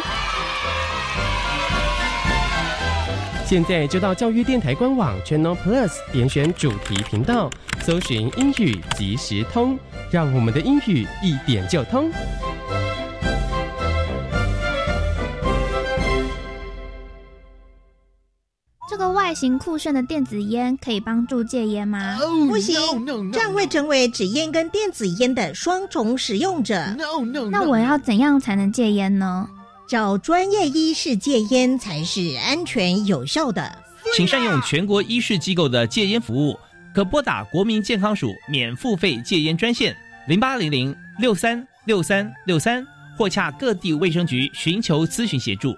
[3.47, 7.51] 现在就到教育电台官网 Channel Plus 点选主题频道，
[7.83, 9.79] 搜寻英语即时通，
[10.11, 12.11] 让我们的英语一点就通。
[18.95, 22.17] 这个外形酷炫的电子烟可以帮助戒烟吗？
[22.49, 22.77] 不行，
[23.33, 26.81] 这样会成为纸烟跟电子烟的双重使用者。
[27.51, 29.49] 那我要怎样才能戒烟呢？
[29.89, 33.83] 找专业医师戒烟才是安全有效的。
[34.15, 36.57] 请善用全国医师机构的戒烟服务，
[36.95, 39.97] 可拨打国民健康署免付费戒烟专线
[40.29, 42.87] 零八零零六三六三六三，
[43.19, 45.75] 或洽各地卫生局寻求咨询协助。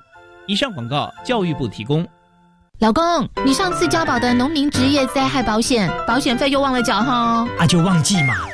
[0.47, 2.07] 以上广告，教育部提供。
[2.79, 7.49] 老公，你上次交保的农民职业灾害保险，保险费又忘了缴哈？
[7.59, 8.35] 啊，就忘记嘛。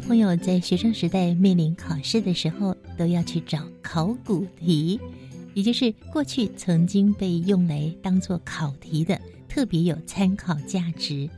[0.00, 4.98] 朋友在学生时代面临考试的时候，都要去找考古题，
[5.54, 11.28] 也就是过去曾经被用来当做考题的，特别有参考价值。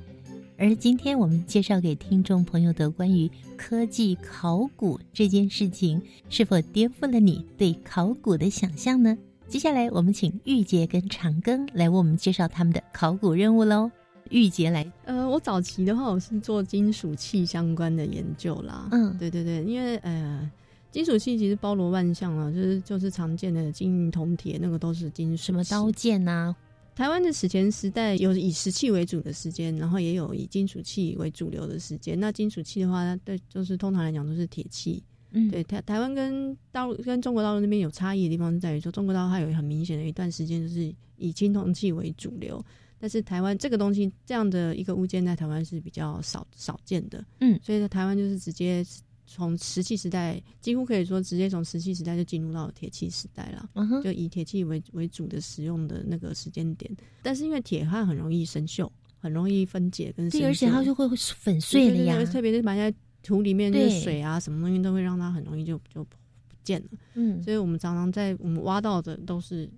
[0.56, 9.16] 而今天我们介绍给听众朋友的关于科技考古这件事情，是否颠覆了你对考古的想象呢？
[9.48, 13.90] 接下来我们请玉洁跟长庚来为我们介绍他们的考古任务喽。
[14.32, 18.88] 玉洁来，呃，我早期的话，我是做金属器相关的研究啦。
[18.90, 20.50] 嗯，对对对，因为呃，
[20.90, 25.44] 金属器其实包罗万象啊，就是就是常见的金银铜铁，那个都是金属。
[25.44, 26.56] 什么刀剑呐？
[26.94, 32.18] 台湾的史前时代有以石器为主的时间，然后也有以金属器为主流的时间。
[32.18, 35.02] 那金属器的话，对，就是通常来讲都是铁器。
[35.32, 42.62] 嗯，对，台台湾跟大陆跟中国大陆那边有差异的地方是在于说，中国大陆它有很明显的一段时间就是以青铜器为主流。
[43.02, 48.86] 但是台湾这个东西这样的一个物件在台湾是比较少少见的，嗯，所以在台湾就是直接
[49.26, 56.96] 从石器时代，几乎可以说直接从石器时代就进入到铁器时代了，嗯就以铁器为为主的使用的那个时间点。
[57.24, 58.88] 但是因为铁汉很容易生锈，
[59.18, 66.14] 很容易分解跟对，而且它就会粉碎了呀，特别是埋在土里面，那水啊什么东西都会让它很容易就就不
[66.62, 69.68] 见了，嗯，所以我们常常在我们挖到的都是。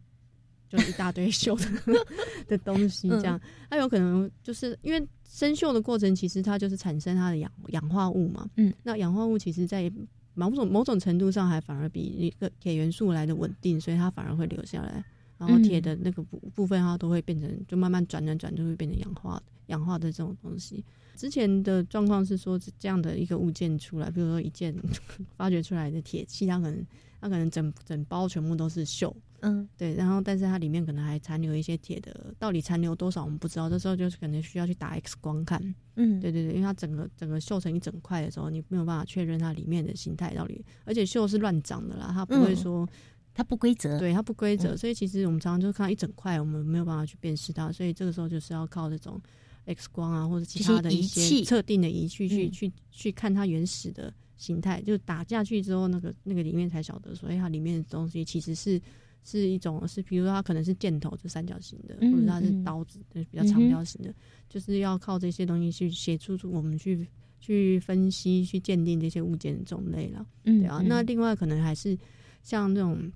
[0.77, 2.05] 就一大堆锈的
[2.49, 8.49] 的东西，这样它有可能就是因为生锈的过程，其实它就是产生它的氧氧化物嘛。
[8.57, 9.91] 嗯，那氧化物其实在
[10.35, 15.05] 某种某种程度上还反而比一个铁元素来的稳定，所以它反而会留下来。
[15.37, 20.85] 然后铁的那个部部分它都会变成，就慢慢转转转，就会变成氧化氧化的这种东西。
[21.17, 24.75] 之前的状况是说，这样的一个物件出来，比如说一件
[25.37, 26.87] 发掘出来的铁器，它可能
[27.21, 29.13] 它可能整整包全部都是锈，
[29.45, 35.61] 嗯，对，然后但是它里面可能还残留一些铁的，到底残留多少我们不知道，这时候就是可能需要去打 X 光看，
[35.97, 42.89] 嗯，对对对，因为它整个整个锈成一整块的时候，你没有办法确认它里面的形态到底，而且锈是乱长的啦，它不会说。
[43.37, 49.21] 它不规则，对它不规则，所以其实我们常常就看到一整块，我们没有办法去辨识它，所以这个时候就是要靠这种
[49.65, 58.81] X 光啊，或者其他的一些测定的仪器去去去看它原始的形态，就打下去之后，那个那个里面才晓得，所以它里面的东西其实是
[59.25, 64.15] 是一种是，比如说它可能是箭头，就三角形的，或者它是刀子，就是比较长条形的，
[64.49, 67.05] 就是要靠这些东西去协助我们去
[67.41, 70.25] 去分析、去鉴定这些物件的种类了。
[70.45, 71.99] 嗯，对啊，那另外可能还是
[72.43, 73.11] 像这种。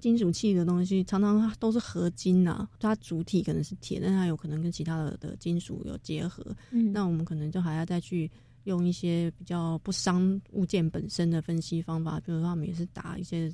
[0.00, 6.44] 金属器的东西常常它都是合金呐，它主体可能是铁，但它有可能跟其他的的金属有结合。
[6.72, 8.28] 嗯，那我们可能就还要再去
[8.64, 13.48] 用一些比较不伤物件本身的分析方法，比如说他们也是打一些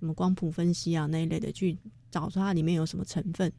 [0.00, 1.78] 什么光谱分析啊那一类的，去
[2.10, 3.52] 找出它里面有什么成分，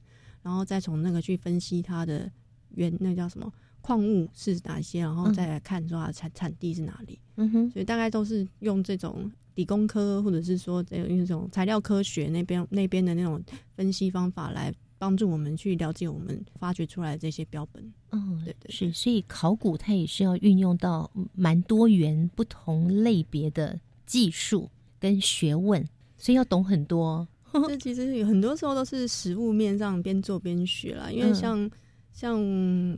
[0.43, 2.29] 然后再从那个去分析它的
[2.75, 3.49] 原那叫什么
[3.79, 7.17] 矿物是哪些，然后再来看说它的产产地是哪里。
[7.37, 9.31] 嗯哼，所以大概都是用这种。
[9.55, 13.39] 理工科或者是说有一种材料科学那边那边的那种
[13.75, 17.93] 分析方法来帮助我们去了解我们发掘出来的这些标本。
[18.11, 25.85] 嗯，对对是，所以考古它也是要运用到蛮多元不同类别的技术跟学问，
[26.21, 27.27] 所以要懂很多。
[27.67, 31.69] 这其实有很多时候都是实物面上边做边学啦，因为像
[32.13, 32.39] 像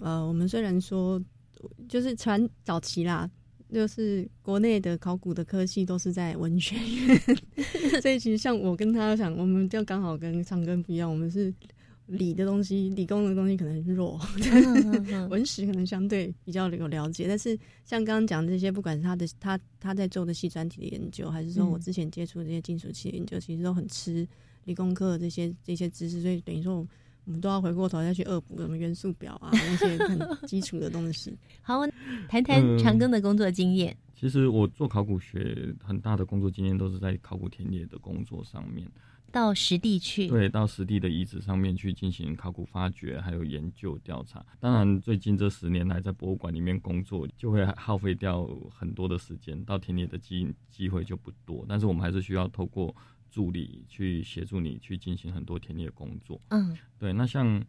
[0.02, 1.20] 呃，我们虽然说
[1.88, 3.30] 就是传早期啦。
[3.72, 7.20] 就是国内的考古的科系都是在文学院，
[8.04, 11.52] 所以其实像我跟他想，我们就刚好跟唱根不一样，我们是
[12.08, 14.20] 理的东西，理工的东西可能弱，
[15.30, 17.28] 文史可能相对比较有了解。
[17.28, 24.28] 但是像刚刚讲这些，不管是他的他他在做的细专题的研究，还是说我之前接触的这些金属器研究，其实都很吃
[24.66, 26.88] 理工科的这些这些知识，所以等于说。
[27.26, 31.34] 我们都要回过头再去恶补什么元素表啊那些很基础的东西。
[31.64, 31.80] 好，
[32.28, 33.96] 谈谈长庚的工作经验。
[34.14, 38.86] 其实我做考古学很大的工作经验都是在考古田野的工作上面，
[39.34, 40.28] 到实地去。
[40.28, 44.46] 对，到实地的遗址上面去进行考古发掘，还有研究调查。
[44.60, 51.66] 当然，最近这十年来在博物馆里面工作，就会耗费掉很多的时间，到田野的机机会就不多。
[51.68, 52.96] 但是我们还是需要透过。
[53.34, 56.40] 助理去协助你去进行很多田野工作。
[56.50, 57.12] 嗯，对。
[57.12, 57.60] 那像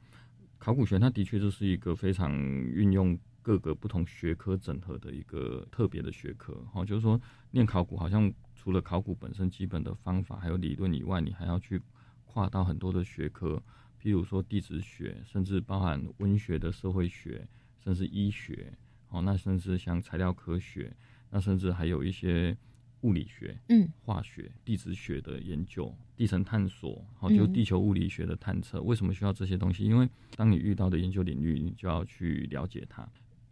[0.58, 6.62] 考古学，它的确就是一个非常运用各个不同学科整合的一个特别的学科。
[6.70, 7.18] 哈，就是说，
[7.50, 8.30] 念考古好像
[8.64, 11.78] 除了考古本身基本的方法还有理论以外，你还要去
[12.24, 13.62] 跨到很多的学科，
[14.02, 17.46] 譬如说地质学，甚至包含文学的社会学，
[17.78, 18.72] 甚至医学。
[19.10, 20.96] 哦，那甚至像材料科学，
[21.28, 22.56] 那甚至还有一些。
[23.02, 28.80] 物理学、嗯，化学、地质学的研究、地层探索，好，就地球物理学的探测。
[28.80, 29.84] 为什么需要这些东西？
[29.84, 33.06] 因为当你遇到的研究领域，你就要去了解它。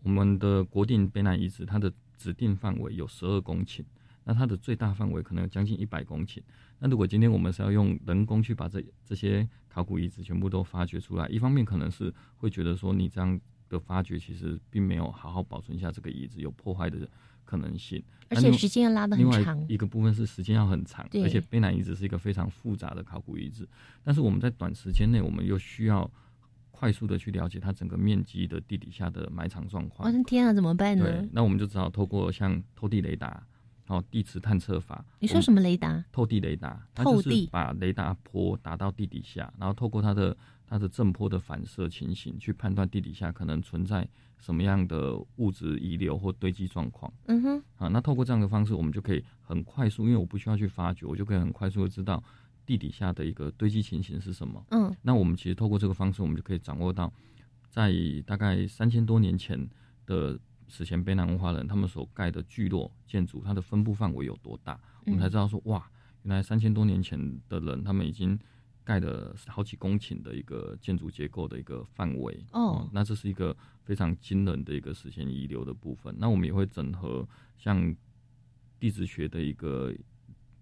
[0.04, 3.84] 我们的国定北南遗址，它的指定范围有十二公顷，
[4.24, 6.40] 那它的最大范围可能有将近一百公顷。
[6.78, 17.08] 那如果今天我们是要用人工去把这这些考古遗址全部都发掘出来，一方面可能是会觉得说，你这样的发掘其实并没有好好保存下这个遗址，有破坏的。
[17.44, 19.62] 可能性，而且时间要拉的很长。
[19.68, 23.68] 一个部分是时间要很长，而且卑南遗址是一个非常复杂的考古遗址。
[24.02, 26.08] 但是我们在短时间内，我们又需要
[26.70, 30.08] 快速的去了解它整个面积的地底下的埋藏状况。
[30.08, 31.04] 我的天啊，怎么办呢？
[31.04, 33.44] 对，那我们就只好透过像透地雷达，
[33.84, 35.04] 好地磁探测法。
[35.18, 36.04] 你说什么雷达？
[36.12, 44.08] 透地雷达，透地把雷达波打到地底下，然后透过它的它的震波的反射情形，去判断地底下可能存在。
[44.38, 47.12] 什么样的物质遗留或堆积状况？
[47.26, 52.20] 嗯哼，啊，那透过这样的方式，我们就可以很快速，因为我不需要去发掘，我就可以很快速的知道
[52.66, 54.60] 地底下的一个堆积情形是什么。
[54.70, 57.12] 嗯，那我们其实透过这个方式，我们就可以掌握到，
[57.68, 57.92] 在
[58.26, 59.56] 大概三千多年前
[60.06, 60.36] 的
[60.72, 64.80] 史前卑南文化人他们所盖的聚落建筑，它的分布范围有多大？
[65.04, 65.88] 我们才知道说，哇，
[66.22, 68.36] 原来三千多年前的人他们已经。
[68.84, 76.12] 盖的好几公顷的一个建筑结构的一个范围哦，那这是一个非常惊人的一个史前遗留的部分。
[76.18, 77.24] 那我们也会整合
[77.56, 77.94] 像
[78.80, 79.94] 地质学的一个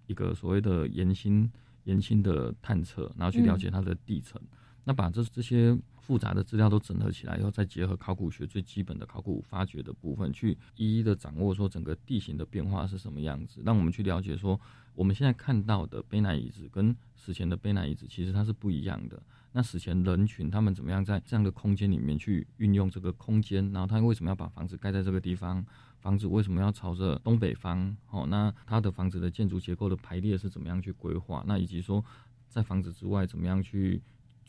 [0.06, 1.50] 一个所谓的岩心
[1.84, 4.38] 岩心的探测，然后去了解它的地层。
[4.84, 5.74] 那把这这些
[6.10, 14.60] 复杂的资料都整合起来以后，再结合考古学最基本的考古发掘的部分，去一一的掌握说整个地形的变化是什么样子，让我们去了解说
[14.96, 19.22] 我们现在看到的卑南遗址跟史前的卑南遗址其实它是不一样的。
[19.52, 23.70] 那史前人群他们怎么样在这样的空间里面去运用这个空间？
[23.70, 25.64] 然后他为什么要把房子盖在这个地方？
[26.00, 27.96] 房子为什么要朝着东北方？
[28.10, 31.44] 哦，那他的房子的建筑结构的排列是怎么样去规划？
[31.46, 32.04] 那以及说
[32.48, 34.02] 在房子之外怎么样去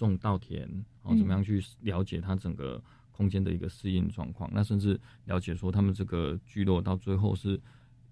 [0.06, 0.68] 种稻田？
[1.04, 4.50] 哦，怎么样去了解它整个空间的一个适应状况？
[4.54, 7.60] 那甚至了解说他们这个聚落到最后是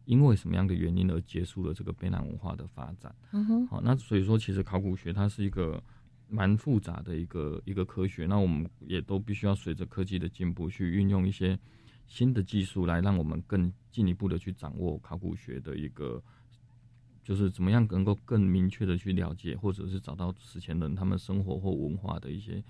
[0.06, 3.16] 因为什么样的原因而结束了这个卑南文化的发展？
[3.32, 5.82] 嗯哼，好，那所以说其实考古学它是一个。
[6.32, 11.58] 蛮复杂的一个一个科学，那我们也都必须要随着科技的进步去运用一些
[12.06, 16.24] 新的技术，来让我们更进一步的去掌握考古学的一个，
[17.30, 22.64] 就是怎么样能够更明确的去了解，或者是找到史前人他们生活或文化的一些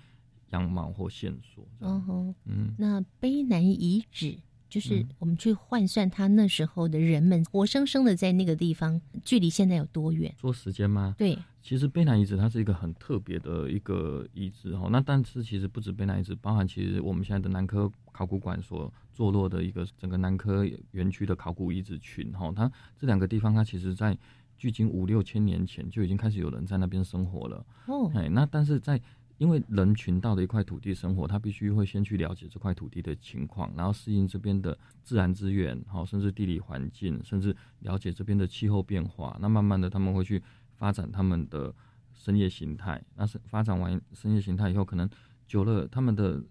[0.50, 1.66] 样貌或线索。
[1.78, 4.36] 嗯哼，嗯，那卑南遗址。
[4.68, 10.32] 就是我们去换算他那时候的人们活生生的在那个地方，距离现在有多远？
[10.38, 11.12] 说时间吗？
[11.18, 14.88] 对，其实卑南遗址它是一个很特别的一个遗址哈。
[14.92, 22.52] 那但是其实不止卑南遗址，包含其实我们现在的南科考古馆所坐落的一个整个南科园区的考古遗址群哈。
[22.54, 24.16] 它这两个地方，它其实在
[24.60, 27.64] 距今五六千年前就已经开始有人在那边生活了。
[27.86, 29.00] 哦，哎，那但是在
[29.38, 39.34] 因为人群到的一块土地生活，他必须会先去了解这块土地的情况，然后适应这边的自然资源，好，甚至地理环境，甚至了解这边的气候变化。
[39.40, 40.42] 那慢慢的，他们会去
[40.74, 41.74] 发展他们的
[42.12, 43.02] 生业形态。
[43.16, 45.08] 那是发展完生业形态以后，可能
[45.46, 46.44] 久了，他们的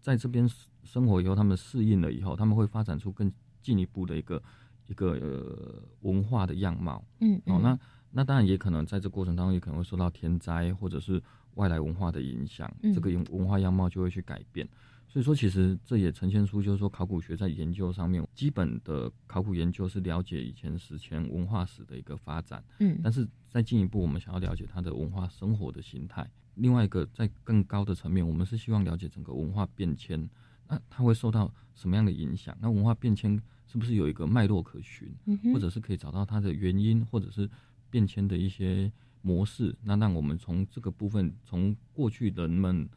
[0.00, 0.48] 在这边
[0.82, 3.30] 生活以后，他们适应了以后，他们会发展出更
[3.60, 4.42] 进一步的一个
[4.88, 7.04] 一个呃文化的样貌。
[7.20, 7.78] 嗯，哦，那
[8.10, 11.22] 那当然也可能在这过程当中，也可能会受到天灾或者是。
[11.56, 14.68] 外来文化的影响，这个文化样貌就会去改变。
[15.08, 22.62] 所以说，其实这也呈现出，就是说，考古学在研究上面，基本的考古研究是了解以前史前文化史的一个发展。
[22.80, 26.30] 嗯，但是再进一步，我们想要了解它的文化生活的形态。
[26.56, 30.28] 另外一个，在更高的层面，我们是希望了解整个文化变迁，
[30.68, 32.54] 那它会受到什么样的影响？
[32.60, 35.12] 那文化变迁是不是有一个脉络可循，
[35.52, 37.50] 或者是可以找到它的原因，或者是
[37.90, 38.90] 变迁的一些？
[39.22, 42.88] 模式，那让我们从这个部分，从过去人们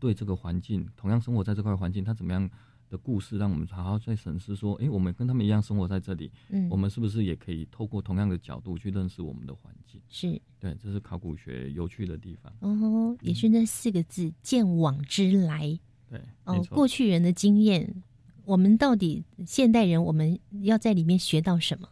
[0.00, 2.48] 对这个环境，同样生活在这块环境，他怎么样
[2.88, 10.00] 的故事，让我们好好再审视说，哎，我们跟他们一样生活在这里，嗯，我们是不是也可以透过同样的角度去认识我们的环境？
[10.08, 12.50] 是，对，这是考古学有趣的地方。
[12.60, 15.78] 哦，也是那四个字“见往之来”。
[16.08, 18.02] 对，哦，过去人的经验，
[18.46, 21.88] 我们到底现代人，我们要在里面学到什么？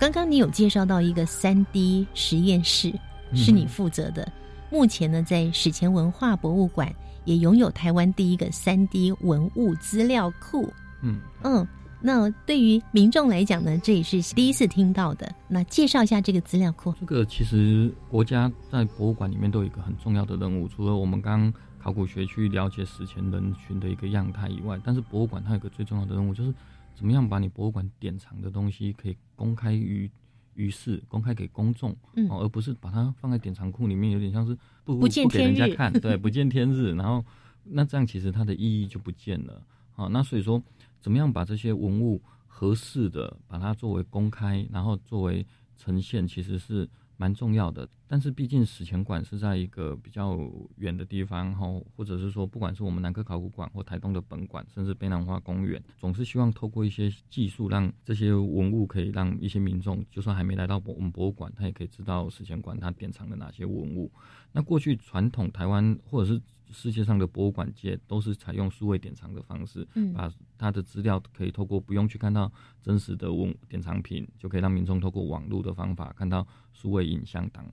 [0.00, 2.92] 刚刚你有介绍到一个三 D 实验室，
[3.34, 4.30] 是你负责的。
[4.68, 6.92] 目前呢，在史前文化博物馆
[7.24, 10.70] 也拥有台湾第一个三 D 文物资料库。
[11.02, 11.66] 嗯嗯，
[12.04, 15.34] 那对于民众来讲呢，这也是第一次听到的。
[15.48, 16.94] 那介绍一下这个资料库。
[17.00, 26.52] 这个其实国家在博物馆里面都有一个很重要的任务，除了我们刚刚考古学去了解史前人群的一个样态以外，但是博物馆它有个最重要的任务就是。
[26.96, 30.08] 怎么样把你博物馆典藏的东西可以公开于
[30.54, 36.94] 于世，公开给公众，嗯，而不是把它放在典藏库里面，有点像是不不见天日看，对，不见天日。
[36.94, 37.24] 然后
[37.64, 39.60] 那这样其实它的意义就不见了。
[39.90, 40.62] 好，那所以说，
[41.04, 45.46] 怎么样把这些文物合适的把它作为公开，然后作为
[45.76, 46.88] 呈现，其实是。
[47.16, 50.38] 蛮重要的，但是毕竟史前馆是在一个比较
[50.76, 64.12] 远的地方，哈，或者是说，不管是我们南科考古馆或台东的本馆，甚至北南文化公园，总是希望透过一些技术，让这些文物可以让一些民众，就算还没来到我们博物馆，他也可以知道史前馆它典藏了哪些文物。
[64.52, 66.40] 那过去传统台湾或者是
[66.70, 72.52] 世界上的博物馆界都是采用数位典藏的方式，嗯，把它的资料可以透过不用去看到
[72.82, 77.64] 真实的文典藏品，就可以让民众透过网络的方法看到数位影像档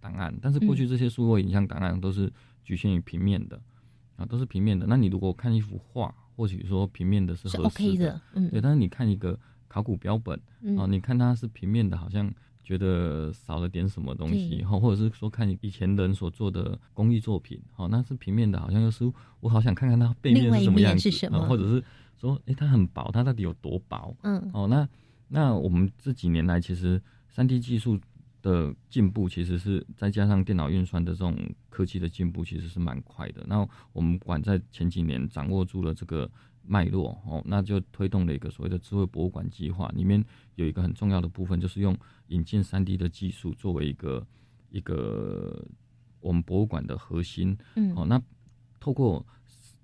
[0.00, 0.34] 档案。
[0.40, 2.32] 但是过去这些数位影像档案都是
[2.64, 3.60] 局限于平面的，
[4.16, 4.86] 啊，都是平面的。
[4.86, 8.60] 那你如果看一幅画，或许说平面的是合适的，嗯，对。
[8.60, 9.38] 但是你看一个
[9.68, 10.40] 考古标本，
[10.78, 12.32] 啊，你看它是平面的，好像。
[12.62, 21.82] 觉得少了点什么东西，哈，或者是说看以前人所做的工艺作品，好，那是平面的，好像又是我好想看看它背面是什么样子，啊或者是
[22.16, 24.14] 说，哎，它很薄，它到底有多薄？
[24.22, 24.88] 嗯，哦，那
[25.26, 27.98] 那我们这几年来，其实三 D 技术
[28.42, 31.36] 的进步，其实是再加上电脑运算的这种
[31.68, 33.44] 科技的进步，其实是蛮快的。
[33.46, 36.30] 那我们馆在前几年掌握住了这个
[36.62, 40.24] 脉络哦，那就推动了一个所谓的智慧博物馆计划，里面
[40.54, 41.96] 有一个很重要的部分，就是用
[42.28, 44.26] 引进三 D 的技术作为一个
[44.70, 45.66] 一个
[46.20, 47.56] 我们博物馆的核心。
[47.76, 48.20] 嗯，哦，那
[48.78, 49.26] 透过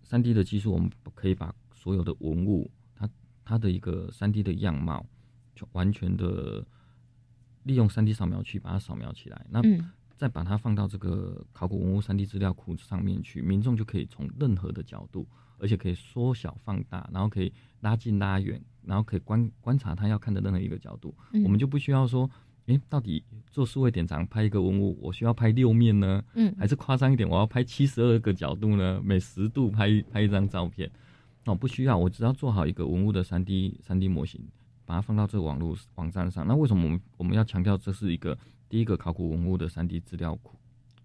[0.03, 3.09] 三 D 的技术，我们可以把所有的文物，它
[3.45, 5.05] 它的一个三 D 的样貌，
[5.55, 6.67] 就完全的。
[7.67, 9.61] 利用三 D 扫描器把它扫描起来，那
[10.17, 15.27] 再把它放到这个考古文物三 D 资料库上面去，民众就可以从任何的角度，
[15.59, 21.15] 而且可以缩小放大，然后可以拉近拉远，然后可以观观察他要看的任何一个角度。
[21.45, 22.31] 我们就不需要说，
[22.67, 26.25] 哎，到底做数位典藏拍一个文物，我需要拍六面呢？
[26.35, 29.03] 嗯，还是夸张一点，我要拍七十二个角度呢？
[29.05, 30.91] 每十度拍拍一张照片？
[31.45, 34.41] 哦，不需要，我只要做好一个文物的三 D 三 D 模型。
[34.87, 40.57] 把它放到这个网络网站上，那为什么我们我们要强调这是一个第一个考古文物的三 D 资料库？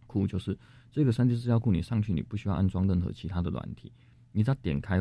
[0.05, 0.57] 库就是
[0.91, 3.91] 这个三 D 资料库，你上去你不需要安装任何其他的软体，
[4.31, 4.99] 你只要点开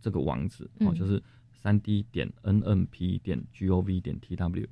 [0.00, 4.66] 这个网址哦，就是三 D 点 NNP 点 GOV 点 TW，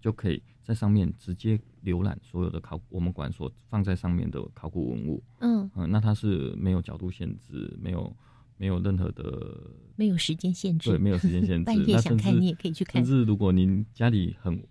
[0.00, 5.22] 就可以在上面直接浏览所有的考我们馆所放在上面的考古文物。
[5.40, 8.16] 嗯嗯，那它是没有角度限制，没有。
[8.56, 9.58] 没有任何的，
[9.96, 11.64] 没有时间限制，对，没有时间限制。
[11.66, 13.04] 半夜想看你也可以去看。
[13.04, 14.62] 甚至如果您家里很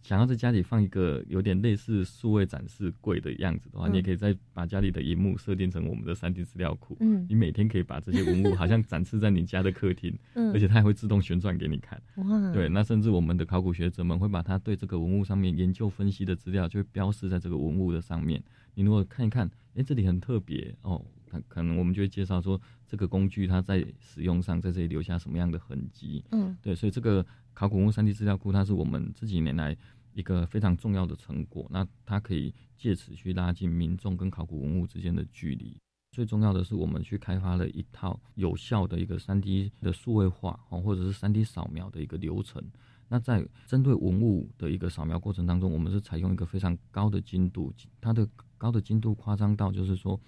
[0.00, 6.96] 想要在家里放一个有点类似数位展示柜的样子的话，你也可以再把家里的荧幕设定成我们的三 D 资料库。
[7.00, 12.00] 嗯，你每天可以把这些文物好像展示在你家的客厅， 嗯，而且它还会自动旋转给你看。
[12.16, 18.42] 哇，对，那甚至我们的考古学者们会把它对这个文物上面研究分析的资料，就会标示在这个文物的上面。
[18.74, 21.04] 你如果看一看，哎，这里很特别哦。
[21.28, 26.24] 可可能我们就会介绍说，这个工具它在使用上在这里留下什么样的痕迹？
[26.30, 29.76] 嗯，对，所以这个考古文物三 D 资料库，它是我们这几年来
[30.14, 31.68] 一个非常重要的成果。
[31.70, 35.76] 那它可以借此去拉近民众跟考古文物之间的距离。
[36.10, 42.62] 最重要的是，我们去开发了一套有效的一个三 D 的数位化哦，或者是三 D 扫描的一个流程。
[43.08, 50.18] 那在针对文物的一个扫描过程当中，我们是采用一个非常高的精度，它的高的精度夸张到就是说。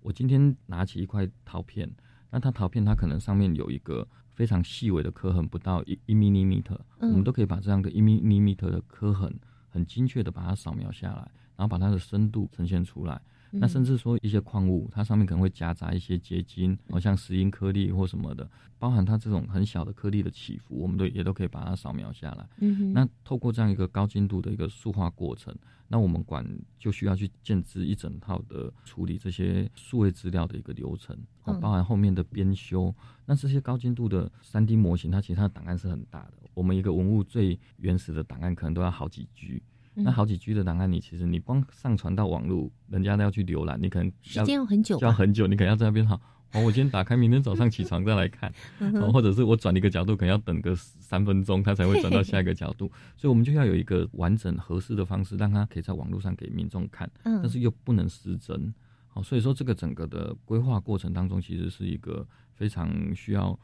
[0.00, 1.90] 我今天拿起一块陶片，
[2.30, 9.38] 那它陶片它可能上面有一个非常细微的刻痕，不到一一 m m 特，我们都可以把这样的一 m m 特的刻痕
[9.68, 13.20] 很精确的把它扫描下来，然后把它的深度呈现出来。
[13.50, 22.46] 那甚至说一些矿物，它上面可能会夹杂一些结晶，好像石英颗粒或什么的，包含它这种很小的颗粒的起伏，我们都也都可以把它扫描下来。
[22.58, 25.54] 嗯那透过这样一个高精度的一个塑化过程，
[25.88, 26.46] 那我们馆
[26.78, 32.94] 就需要去建置一整套的处理这些数位资料的一个流程，包含后面的编修。
[33.24, 36.32] 那这些高精度的三 D 模型，它其实它的档案是很大的。
[36.54, 39.62] 我们一个文物最原始的档案可能都要好几 G。
[40.04, 46.14] 那好几 G 的档案，你其实你光上传到网络，人家都要去浏览，你可能时间要很久，要很久，你可能要在那边好，
[46.54, 48.52] 哦，我今天打开，明天早上起床再来看，
[49.12, 58.72] 或者是我转一个角度，可能要等个三分钟，它才会转到下一个角度， 所以我们就要有一个完整合适的方式，让它可以在网络上给民众看，但是又不能失真，
[59.08, 63.58] 好，所以说这个整个的规划过程当中，其实是一个非常需要。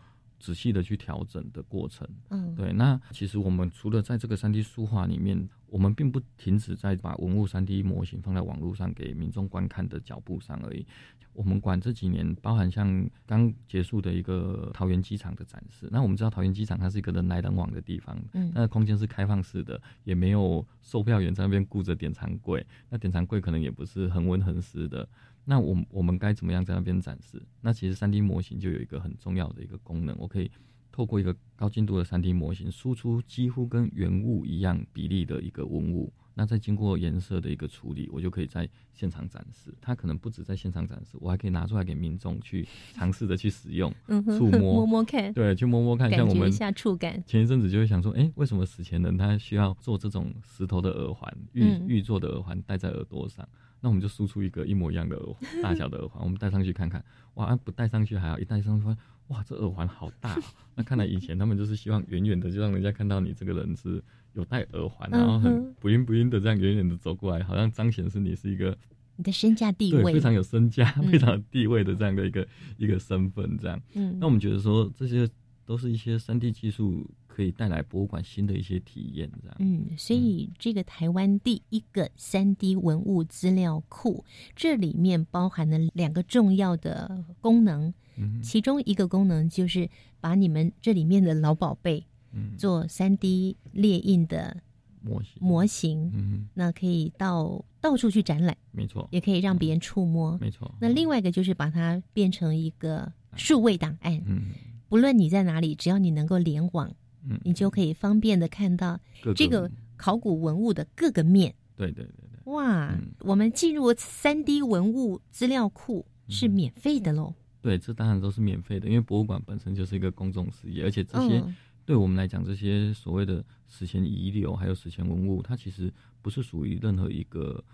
[0.44, 2.70] 仔细的去调整的过程，嗯，对。
[2.74, 10.86] 那其实我们除了在这个三 D 书画里面，我们并不停止在把文物三 D 模型放在网络上给民众观看的脚步上而已。
[11.32, 15.88] 我们管这几年，包含像刚结束的一个桃园机场的展示。
[15.90, 25.08] 那我们知道桃园机场它是一个人来人往的地方，嗯，那空间是开放式的，也没有售票员在那边顾着典藏柜，那典藏柜可能也不是恒温恒湿的。
[25.44, 27.42] 那我我们该怎么样在那边展示？
[27.60, 30.50] 那其实三 D 模型就有一个很重要的一个功能，我可以
[30.90, 39.74] 透过一个高精度的三 D 模型，输出几乎跟原物一样比例的一个文物，那再经过颜色的一个处理，我就可以在现场展示。
[39.80, 43.92] 它可能不止在现场展示，我还可以拿出来给民众去 尝试的去使用，
[44.38, 47.22] 触摸摸摸看，对，去摸摸看，像我们一下触感。
[47.26, 53.46] 前一阵子就会想说，哎，为什么史前人他需要做这种石头的耳环，玉玉做的耳环戴在耳朵上？
[53.84, 57.04] 那我们就输出一个一模一样的耳大小的耳环，我们戴上去看看，
[57.34, 60.34] 哇，不戴上去还好，一戴上去发现，哇，这耳环好大。
[60.74, 68.74] 那看来以前他们就是希望远远的就让人家看到你这个人是有戴耳环，然后很不晕不晕的这样远远的走过来，好像彰显是你是一个
[69.16, 73.78] 你的身价地位非常有身价、 非常有地位的这样的一个一个身份，这样。
[73.92, 75.28] 嗯，那我们觉得说这些
[75.66, 77.06] 都是一些三 D 技术。
[77.34, 79.56] 可以带来博物馆新的一些体验，这样。
[79.58, 84.24] 嗯，所以这个台湾第一个三 D 文物资料库，
[84.54, 87.92] 这里面包含了两个重要的功能。
[88.16, 94.56] 嗯，其中一个功能就是把你们这里面的老宝贝，嗯，做三 D 列印的
[95.02, 100.72] 模型，模型，嗯，那可以到到处去展览，没错，也可以让别人触摸，没错。
[100.80, 104.52] 那另外一个就是把它变成一个数位档案，嗯，
[104.88, 106.94] 不论你在哪里，只要你能够联网，
[107.28, 108.98] 嗯，你就可以方便的看到
[109.34, 111.54] 这个考古文物的各个面。
[111.76, 112.52] 对对对对。
[112.52, 117.34] 哇，我们进入三 D 文物资料库是免费的喽。
[117.60, 121.42] 对，这当然都是免费的，因为博物馆本身就是一个公众事业，而且这些
[121.86, 127.64] 对我们来讲，这些所谓的史前遗留还有史前文物，它其实不是属于任何一个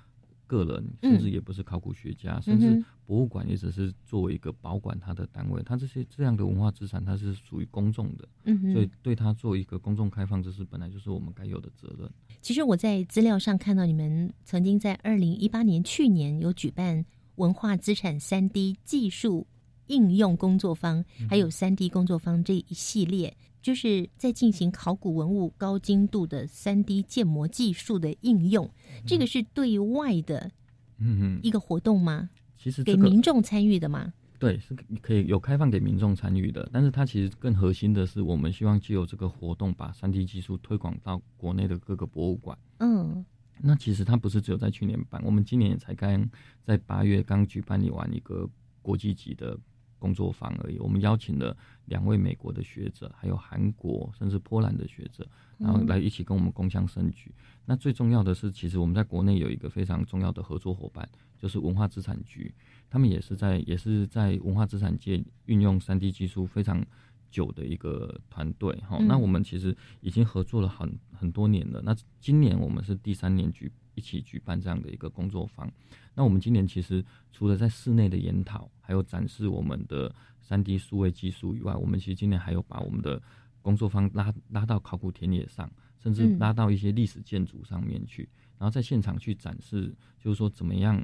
[0.50, 5.62] 个人，甚至也不是考古学家，甚至博物馆也只是作为一个保管它的单位。
[5.62, 8.28] 它这些这样的文化资产，它是属于公众的，
[8.72, 12.10] 所以对它做一个公众开放，这是本来就是我们该有的责任。
[12.40, 17.04] 其实我在资料上看到，你们曾经在二零一八年去年有举办
[17.36, 19.46] 文化资产三 D 技术。
[19.86, 28.70] 应用工作坊还有三 D 工作坊这一系列，就是在进行考古文物高精度的三 D 建模技术的应用。
[29.06, 30.50] 这个是对外的，
[30.98, 32.30] 嗯一个活动吗？
[32.56, 34.12] 其实给民众参与的吗？
[34.38, 36.66] 对，是可以有开放给民众参与的。
[36.72, 42.58] 但是它其实更核心的是，我们希望借由这个活动，把三 D 技术推广到国内的各个博物馆。
[42.78, 43.24] 嗯，
[43.60, 46.30] 那其实它不是只有在去年办，我们今年也才刚
[46.64, 48.48] 在八月刚举办完一个
[48.80, 49.58] 国际级的。
[50.00, 50.78] 工作坊而已。
[50.80, 55.24] 我们邀请了两位美国的学者，还有韩国甚至波兰的学者，
[55.58, 57.32] 然后来一起跟我们共襄盛举。
[57.66, 62.52] 那最重要的是，其实我们在国内有一个非常重要的合作伙伴，就是文化资产局。
[62.88, 66.84] 他们也是在也是在文化资产界运用三 D 技术非常
[67.30, 68.74] 久的一个团队。
[68.88, 71.80] 哈，那我们其实已经合作了很很多年了。
[71.84, 75.70] 那今年我们是第三年举一起举办这样的一个工作坊。
[76.14, 83.20] 那我们今年其实除了在室内的研讨，还有展示我们的三 D 数位技术以外，我们其实今年还有把我们的
[83.62, 88.28] 工作坊拉拉到考古田野上，甚至拉到一些历史建筑上面去，
[88.58, 91.02] 然后在现场去展示，就是说怎么样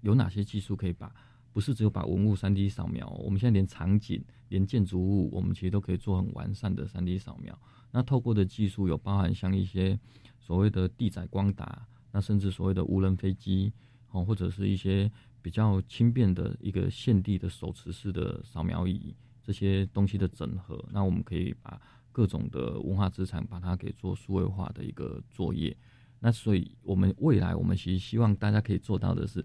[0.00, 1.14] 有哪些技术可以把
[1.52, 7.58] 不是只有把文物三 D 扫描，我们现在连场景、连建筑物，我们其实都可以做很完善的三 D 扫描。
[7.90, 9.98] 那透过的技术有包含像一些
[10.38, 13.72] 所谓的地载光达，那甚至所谓的无人飞机。
[14.10, 21.78] 哦，或者是一些比较轻便的一个现地的手持式的扫描仪，这些东西的整合，那我们可以把
[22.10, 25.76] 各种的文化资产把它给做数位化的一个作业。
[26.20, 29.44] 那所以，我们未来我们其实希望大家可以做到的是，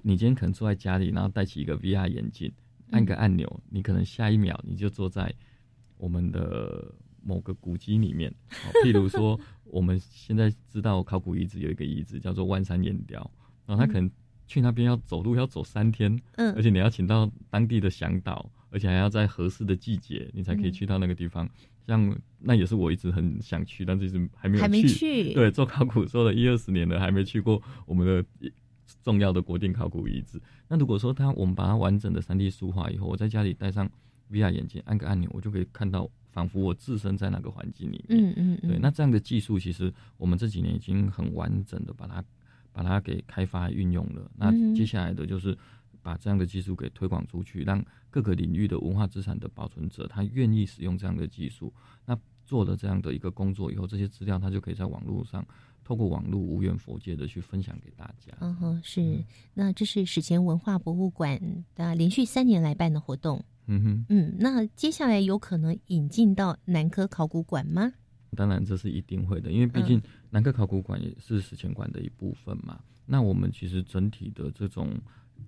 [0.00, 2.50] 你今天可能坐在家里，然后戴起一个 VR 眼镜，
[2.90, 5.30] 按个按钮，你可能下一秒你就坐在
[5.98, 6.90] 我们的
[7.24, 8.32] 某个古迹里面。
[8.84, 13.30] 譬如说，我们现在知道考古遗址有一个遗址叫做万山岩雕。
[13.66, 14.10] 然后他可能
[14.46, 21.48] 去那边要走路要走三天，嗯，而且你要请到当地的向导，而且还要在合适的季节，你才可以去到那个地方。
[21.86, 25.32] 像那也是我一直很想去，但是一直还没有去。
[25.32, 28.50] 对，做考古做了一二十年了，还没去过我们的
[29.02, 30.40] 重要的国定考古遗址。
[30.68, 33.90] 那如果说他我们把它完整的三 D 数化以后，我在家里带上
[34.34, 38.20] VR 眼镜，按个按钮，我就可以看到，仿佛我自身在那个环境里面。
[38.20, 38.68] 嗯嗯嗯。
[38.68, 42.24] 对，那这样的技术其实我们这几年已经很完整的把它。
[42.76, 45.56] 把它给开发运用了，那接下来的就是
[46.02, 47.80] 把这样的技术给推广出去，让
[48.10, 51.72] 各个领域的文化资产的保存者他愿意使用这样的技术。
[52.04, 55.46] 那做了这样的一个工作以后，这些资料他就可以在网络上
[55.84, 58.36] 透过网络无缘佛界的去分享给大家。
[58.40, 59.24] 嗯哼，是。
[59.54, 61.40] 那这是史前文化博物馆
[61.76, 63.44] 的连续三年来办的活动。
[63.66, 67.92] 嗯哼，嗯，那接下来有可能引进到南科考古馆吗？
[68.36, 72.80] 当然，这是一定会的，因为毕竟南科考古馆也是史前馆的一部分嘛。
[73.06, 75.00] 那我们其实整体的这种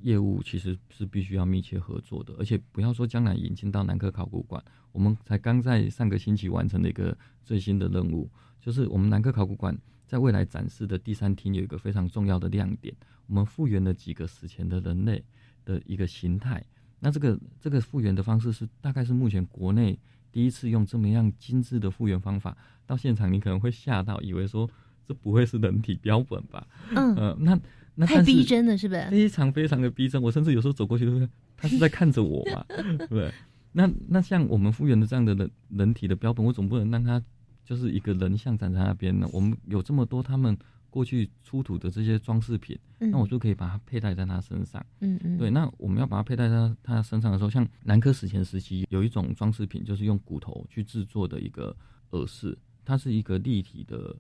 [0.03, 4.63] 业务其实是必须要密切合作的，而且不要说将来引进到南科考古馆，
[4.93, 12.95] 我们才刚在上个星期完成了一个最新的任务，就是我们南科考古馆在未来展示的第三厅有一个非常重要的亮点，
[13.27, 15.25] 我们复原了几个史前的人类
[15.65, 16.65] 的一个形态。
[17.01, 19.99] 那这个这个复原的方式是大概是目前国内
[20.33, 22.57] 第一次用这么样精致的复原方法。
[22.87, 24.69] 到现场你可能会吓到，以为说
[25.07, 26.67] 这不会是人体标本吧？
[26.95, 27.59] 嗯，那
[27.97, 29.11] 那太逼真了，是不是？
[29.11, 32.65] 非常非常的逼真，我甚至有时候走过去他是在看着我嘛？
[33.11, 33.33] 对，
[33.73, 37.21] 那那像我们复原的这样的人人体的标本，我总不能让他
[37.65, 39.29] 就是一个人像站在那边呢？
[39.33, 40.57] 我们有这么多他们
[40.97, 44.83] 过去出土的这些装饰品，那我就可以把它佩戴在他身上。
[45.01, 51.77] 嗯嗯，对，那我们要把它佩戴在他身上的时候，像南柯史前时期有一种装饰品，就是用骨头去制作的一个
[52.13, 52.57] 耳饰。
[52.83, 54.17] 它是一个立体的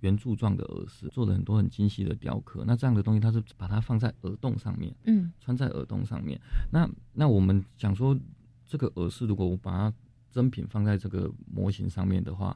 [0.00, 2.62] 圆柱状的耳饰，做了很多很精细的雕刻。
[2.66, 6.38] 那这样的东西，它是把它放在耳洞上面，嗯，穿在耳洞上面。
[6.70, 8.14] 那那我们想说，
[8.66, 9.94] 这个耳饰如果我把它
[10.30, 12.54] 真品放在这个模型上面的话，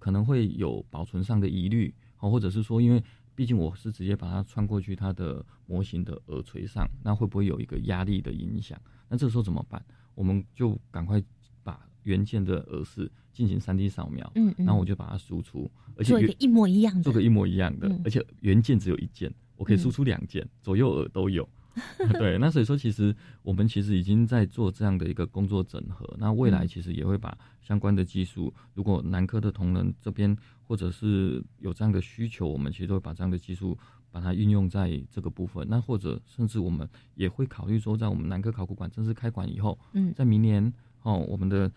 [0.00, 1.94] 可能会有保存上的疑虑，
[2.26, 3.02] 好，或者是说，因为
[3.34, 8.80] 毕竟我是直接把它穿过去它的模型的耳垂上，那会不会有一个压力的影响？
[9.08, 9.84] 那这个时候怎么办？
[10.14, 11.22] 我们就赶快
[11.62, 21.48] 把原件的耳饰进行三 D 扫描，嗯，然后我就把它输出，而且做一个一模一样的，做个一模一样的，而且原件只有一件，我可以输出两件，左右耳都有。
[22.18, 26.16] 对，那所以说，其实我们其实已经在做这样的一个工作整合。
[26.18, 33.76] 那未来其实也会把相关的技术，如果南科的同仁这边或者是有这样的需求，我们其实都会把这样的技术
[34.10, 35.66] 把它运用在这个部分。
[35.68, 40.72] 那或者甚至我们也会考虑说，在我们南科考古馆正式开馆以后，嗯，在明年
[41.02, 41.70] 哦，我们的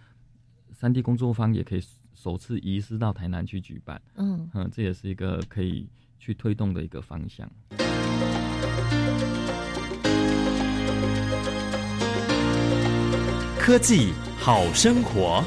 [0.71, 1.83] 三 D 工作坊也可以
[2.13, 4.01] 首次移师到台南去举办。
[4.15, 7.49] 嗯嗯，这也是一个可以去推动的一个方向。
[13.69, 15.43] 科技好生活。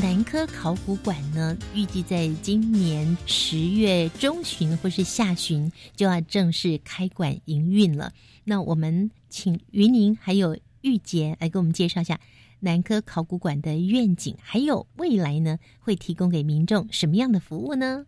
[0.00, 8.10] 南科考古馆呢，预计在今年十月中旬或是下旬就要正式开馆营运了。
[8.44, 12.18] 那我们请云宁还有玉洁来给我们介绍一下
[12.60, 18.06] 南科考古馆的愿景，还有未来呢会提供给民众什么样的服务呢？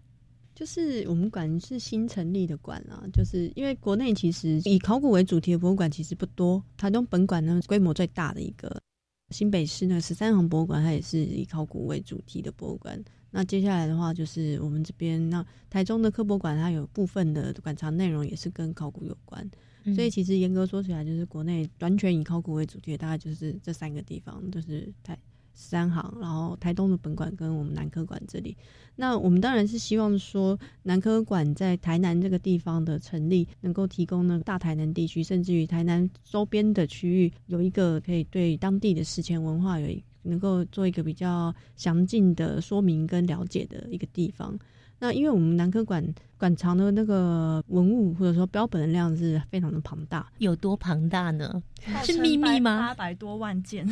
[0.58, 8.82] 就是我们馆是新成立的馆啊，就是因为国内其实以考古为主题的博物馆其实不多，台东本馆呢规模最大的一个，
[9.30, 13.00] 新北市呢十三行博物馆它也是以考古为主题的博物馆。
[13.30, 19.48] 那接下来的话就是我们这边那台中的科博馆它有部分的馆藏内容也是跟考古有关，
[19.94, 25.16] 所以其实严格说起来就是国内完全以考古为主题的大概就是这三个地方，就是台。
[25.58, 28.56] 三行，然后台东的本馆跟我们南科馆这里，
[28.94, 39.88] 那我们当然是希望说南科馆在台南这个地方的成立，能够提供呢大台南地区，甚至于台南周边的区域，有一个可以对当地的史前文化有
[40.22, 44.56] 能够做一个比较详尽的说明跟了解的一个地方。
[45.00, 46.04] 那因为我们南科馆
[46.36, 51.60] 馆藏的那个文物或者说标本的量是非常的庞大，有多庞大呢？
[52.04, 52.78] 是秘密吗？
[52.78, 53.88] 八百多万件。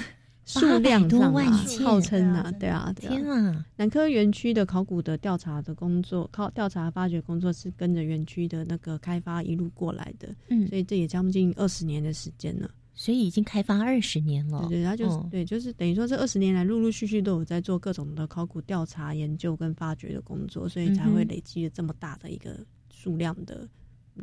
[0.47, 3.67] 数量上啊号称啊，对啊，天啊！
[3.77, 12.71] 南科园区的考古的调查的工作，考调查发掘工作是跟着园区的那个开发一路过来的，嗯，所以这也将近二十年的时间了。
[12.95, 23.69] 所以已经开发二十年了，对对，他就是对，就是等于说这二十年来陆陆续续都有在做各种的考古调查研究跟发掘的工作，所以才会累积了这么大的一个数量的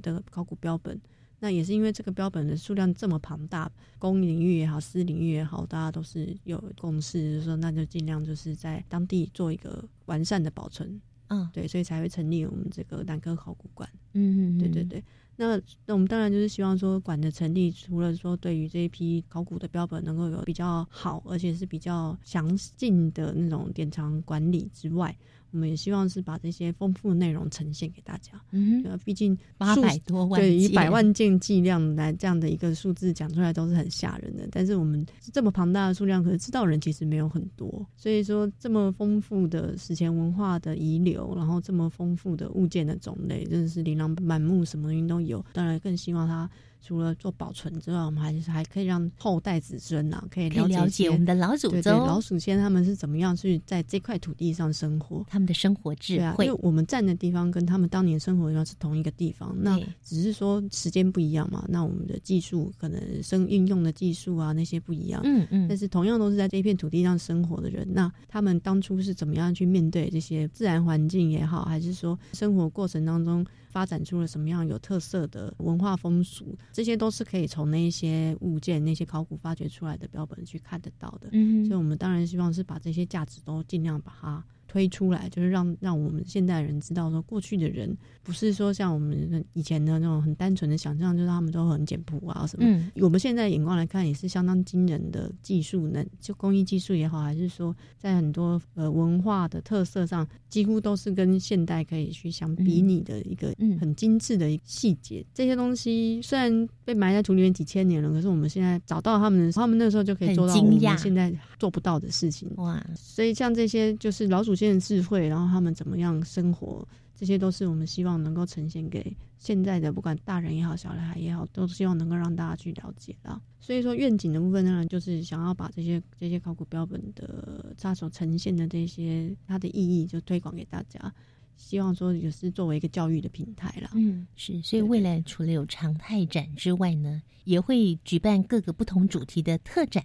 [0.01, 0.99] 的考古标本。
[1.44, 3.70] 那也是因为这个标本的数量这么庞大，
[4.00, 15.04] 公领域也好，私领域也好，大家都是有共识，就是说那就尽量就是在当地做一个完善的保存，嗯，对，所以才会成立我们这个南科考古馆，嗯嗯，对对对。
[15.36, 25.14] 那那我们当然就是希望说馆的成立，除了说对于这一批考古的标本能够有比较好，而且是比较详尽的那种典藏管理之外。
[25.54, 28.32] 我们也希望是把这些丰富的内容呈现给大家。
[28.51, 34.47] 嗯，毕竟八百多万，对，以百万件计量来这样的一个数字讲出来都是很吓人的。
[34.51, 37.86] 但是我们这么庞大的数量，可是知道人其实没有很多。
[37.95, 45.45] 所以说，这么丰富的史前文化的遗留，然后这么丰富的物件的种类，真的是琳琅满目，什么东西都有。
[45.54, 46.49] 当然，更希望它。
[46.86, 56.45] 除了做保存之外，我们还是还可以让后代子孙啊，可以了解我们的老祖宗、老祖先他们是怎么样去在这块土地上生活，他们的生活智慧。
[56.45, 61.63] 因为我们站的地方跟他们当年生活的地方是同一个地方，那只是说时间不一样嘛。
[61.69, 65.67] 那我们的技术可能生运用的技术啊那些不一样，嗯嗯。
[65.69, 73.45] 但是同样都是在这一片土地上生活的人，那他们当初是怎么样去面对这些自然环境也好，还是说生活过程当中？
[73.74, 81.30] 发展出了什么样有特色的文化风俗，这些都是可以从那些物件、那些考古发掘出来的标本去看得到的。
[81.32, 84.45] 嗯，所以我们当然希望是把这些价值都尽量把它。
[84.74, 92.65] 推出来就是让让我们现代人知道说，过去的人不是说像我们以前的那种很单纯的想象，就是他们都很简朴啊什么。
[92.67, 105.24] 嗯，我们现在眼光来看，也是相当惊人的技术能，就工艺技术也好，还是说在很多呃文化的特色上，几乎都是跟现代可以去相比拟的一个很精致的细节。
[105.36, 112.49] 这些东西虽然被埋在土里面几千年了，可是我们现在找到他们的，他们那时候就可以做到我们现在做不到的事情。
[112.55, 112.84] 哇！
[112.95, 114.41] 所以像这些就是老
[114.72, 114.80] 祖先。
[114.80, 123.41] 智慧，然后他们怎么样生活，这些都是我们希望能够呈现给现在的不管大人也好，小孩也好，都希望能够让大家去了解到。
[123.59, 131.14] 所以说，愿景的部分呢，就是想要把这些这些考古标本的它所呈现的这些它的意义，就推广给大家。
[131.55, 133.89] 希望说也是作为一个教育的平台了。
[133.93, 134.61] 嗯，是。
[134.61, 140.03] 所以未来除了有常态展之外呢，也会举办各个不同主题的特展。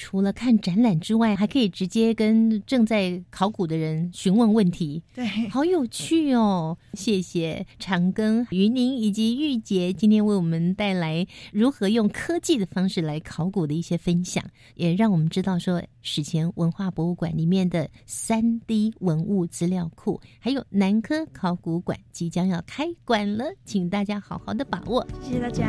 [0.00, 5.02] 除了看展览之外，还可以直接跟正在考古的人询问问题。
[5.14, 6.74] 对，好有趣哦！
[6.94, 14.42] 谢谢长庚、于宁以及玉洁今天为我们带来如何用科技的方式来考古的一些分享，
[14.74, 25.06] 也让我们知道说史前文化博物馆里面的三 D 文物资料库，还有南科考古馆即将要开馆了，请大家好好的把握。
[25.20, 25.68] 谢谢大家。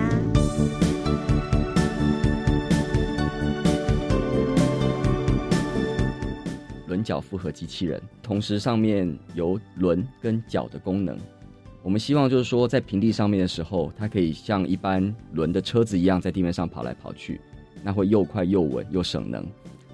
[7.03, 11.17] 脚复合机器人，同时上面有轮跟脚的功能。
[11.83, 17.41] 我们希望就是说，在平地上面的时候，它可以像一般轮的车子一样，在地面上跑来跑去，
[17.83, 19.43] 那会又快又稳又省能。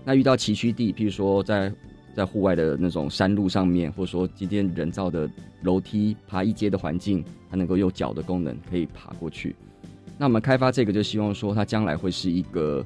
[0.04, 1.72] 那遇到崎岖地，譬如说在
[2.14, 5.30] 在户外的那种山路上面，或者说今天人造的
[5.62, 9.56] 楼梯爬一阶的环境，它能够用脚的功能可以爬过去。
[10.18, 12.84] 那我们开发这个，就希望说它将来会是一个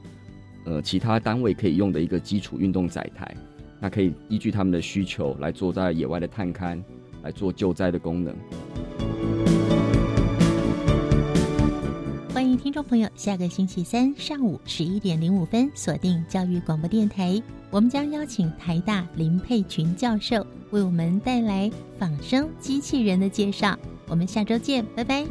[0.65, 3.35] 呃其他单位可以用的一个基础运动载台。
[3.83, 6.79] 那可以依据他们的需求来做在野外的探勘，
[7.23, 8.35] 来做救灾的功能。
[12.31, 23.75] 欢迎听众朋友，下个星期三上午十一点零五分锁定教育广播电台，我们将邀请台大林佩群教授为我们带来仿生机器人的介绍。
[24.07, 25.25] 我们下周见，拜拜。